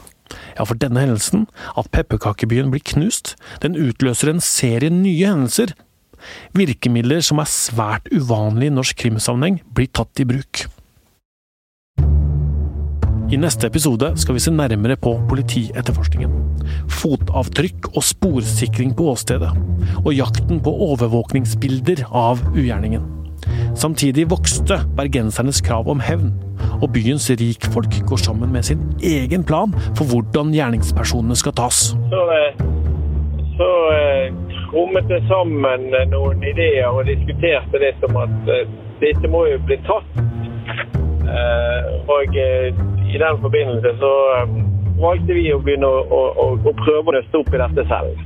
Ja, 0.58 0.66
for 0.68 0.76
denne 0.76 1.06
hendelsen, 1.06 1.48
at 1.80 1.88
pepperkakebyen 1.96 2.70
blir 2.74 2.84
knust, 2.84 3.38
den 3.64 3.80
utløser 3.80 4.30
en 4.30 4.44
serie 4.44 4.92
nye 4.92 5.32
hendelser. 5.32 5.72
Virkemidler 6.58 7.24
som 7.26 7.42
er 7.44 7.50
svært 7.50 8.12
uvanlige 8.14 8.72
i 8.72 8.76
norsk 8.76 9.02
krimsammenheng, 9.06 9.62
blir 9.74 9.92
tatt 9.94 10.24
i 10.24 10.28
bruk. 10.28 10.66
I 13.32 13.38
neste 13.40 13.70
episode 13.70 14.10
skal 14.20 14.36
vi 14.36 14.42
se 14.44 14.52
nærmere 14.52 14.98
på 15.00 15.14
politietterforskningen. 15.30 16.34
Fotavtrykk 16.92 17.94
og 17.94 18.04
sporsikring 18.04 18.92
på 18.98 19.08
åstedet. 19.14 19.54
Og 20.04 20.12
jakten 20.18 20.60
på 20.60 20.74
overvåkningsbilder 20.90 22.04
av 22.12 22.44
ugjerningen. 22.52 23.06
Samtidig 23.80 24.28
vokste 24.30 24.82
bergensernes 24.98 25.62
krav 25.64 25.88
om 25.90 26.04
hevn, 26.04 26.34
og 26.82 26.92
byens 26.92 27.30
rikfolk 27.40 28.02
går 28.10 28.20
sammen 28.20 28.52
med 28.52 28.68
sin 28.68 28.84
egen 29.00 29.48
plan 29.48 29.72
for 29.96 30.04
hvordan 30.12 30.52
gjerningspersonene 30.52 31.40
skal 31.40 31.56
tas. 31.56 31.94
Så, 32.12 32.22
eh, 32.36 32.60
så 33.56 33.72
eh, 34.72 34.74
trommet 34.74 35.08
det 35.10 35.22
sammen 35.28 35.92
noen 36.10 36.44
ideer 36.44 36.88
og 36.88 37.06
diskuterte 37.06 37.80
det 37.80 37.94
som 38.00 38.18
at 38.18 38.50
eh, 38.50 38.68
dette 39.02 39.28
må 39.28 39.46
jo 39.48 39.60
bli 39.66 39.78
tatt. 39.88 40.12
Og 42.12 42.36
i 42.36 43.18
den 43.18 43.38
forbindelse 43.42 43.92
så 44.02 44.14
valgte 45.00 45.34
vi 45.34 45.46
å 45.54 45.60
begynne 45.64 45.88
å, 45.88 46.02
å, 46.12 46.48
å 46.58 46.74
prøve 46.82 47.08
å 47.08 47.16
nøste 47.16 47.40
opp 47.40 47.54
i 47.54 47.62
dette 47.62 47.86
selv. 47.88 48.20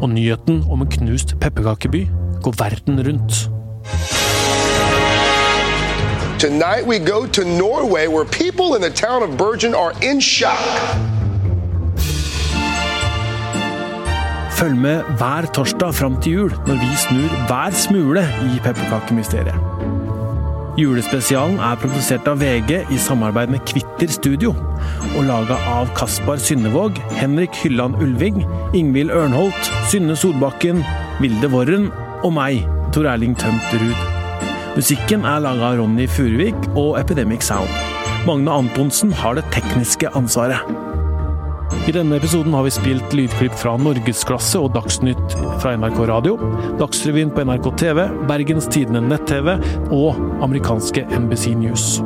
Og 0.00 0.08
nyheten 0.12 0.62
om 0.70 0.82
en 0.82 0.90
knust 0.96 1.36
pepperkakeby 1.42 2.06
går 2.44 2.56
verden 2.58 3.02
rundt. 3.06 3.46
Tonight 6.38 6.86
we 6.86 6.98
go 6.98 7.26
to 7.26 7.44
Norway, 7.44 8.08
where 8.08 8.24
people 8.26 8.74
in 8.76 8.82
the 8.82 8.90
town 8.90 9.22
of 9.22 9.38
Bergen 9.38 9.74
are 9.74 9.92
in 10.02 10.20
shock. 10.20 11.15
Følg 14.56 14.78
med 14.80 15.04
hver 15.20 15.44
torsdag 15.52 15.92
fram 15.94 16.14
til 16.24 16.32
jul, 16.32 16.52
når 16.64 16.78
vi 16.80 16.94
snur 16.96 17.32
hver 17.48 17.74
smule 17.76 18.22
i 18.46 18.60
pepperkakemysteriet. 18.64 19.58
Julespesialen 20.80 21.58
er 21.60 21.76
produsert 21.80 22.24
av 22.28 22.40
VG 22.40 22.78
i 22.92 23.00
samarbeid 23.00 23.52
med 23.52 23.60
Kvitter 23.68 24.08
Studio, 24.12 24.54
og 25.12 25.28
laga 25.28 25.58
av 25.74 25.92
Kaspar 25.96 26.40
Synnevåg, 26.40 26.96
Henrik 27.18 27.56
Hylland 27.60 28.00
Ulving, 28.00 28.42
Ingvild 28.76 29.12
Ørnholt, 29.12 29.70
Synne 29.92 30.16
Solbakken, 30.16 30.80
Vilde 31.20 31.52
Worren 31.52 31.90
og 32.24 32.32
meg, 32.38 32.64
Tor 32.96 33.08
Erling 33.12 33.36
Tømt 33.36 33.76
Ruud. 33.76 34.08
Musikken 34.76 35.28
er 35.28 35.44
laga 35.44 35.74
av 35.74 35.82
Ronny 35.82 36.08
Furuvik 36.08 36.72
og 36.72 36.96
Epidemic 37.00 37.44
Sound. 37.44 37.72
Magne 38.24 38.56
Antonsen 38.64 39.12
har 39.12 39.36
det 39.36 39.44
tekniske 39.52 40.16
ansvaret. 40.16 40.85
I 41.86 41.92
denne 41.94 42.16
episoden 42.18 42.54
har 42.54 42.66
vi 42.66 42.74
spilt 42.74 43.14
lydklipp 43.14 43.54
fra 43.58 43.76
Norgesklasse 43.80 44.60
og 44.62 44.72
Dagsnytt 44.74 45.36
fra 45.62 45.76
NRK 45.78 46.00
Radio, 46.10 46.36
Dagsrevyen 46.80 47.30
på 47.34 47.46
NRK 47.46 47.70
TV, 47.78 48.04
Bergens 48.30 48.70
Tidende 48.70 49.04
nett-TV 49.06 49.54
og 49.94 50.18
amerikanske 50.46 51.06
NBC 51.22 51.54
News. 51.58 51.96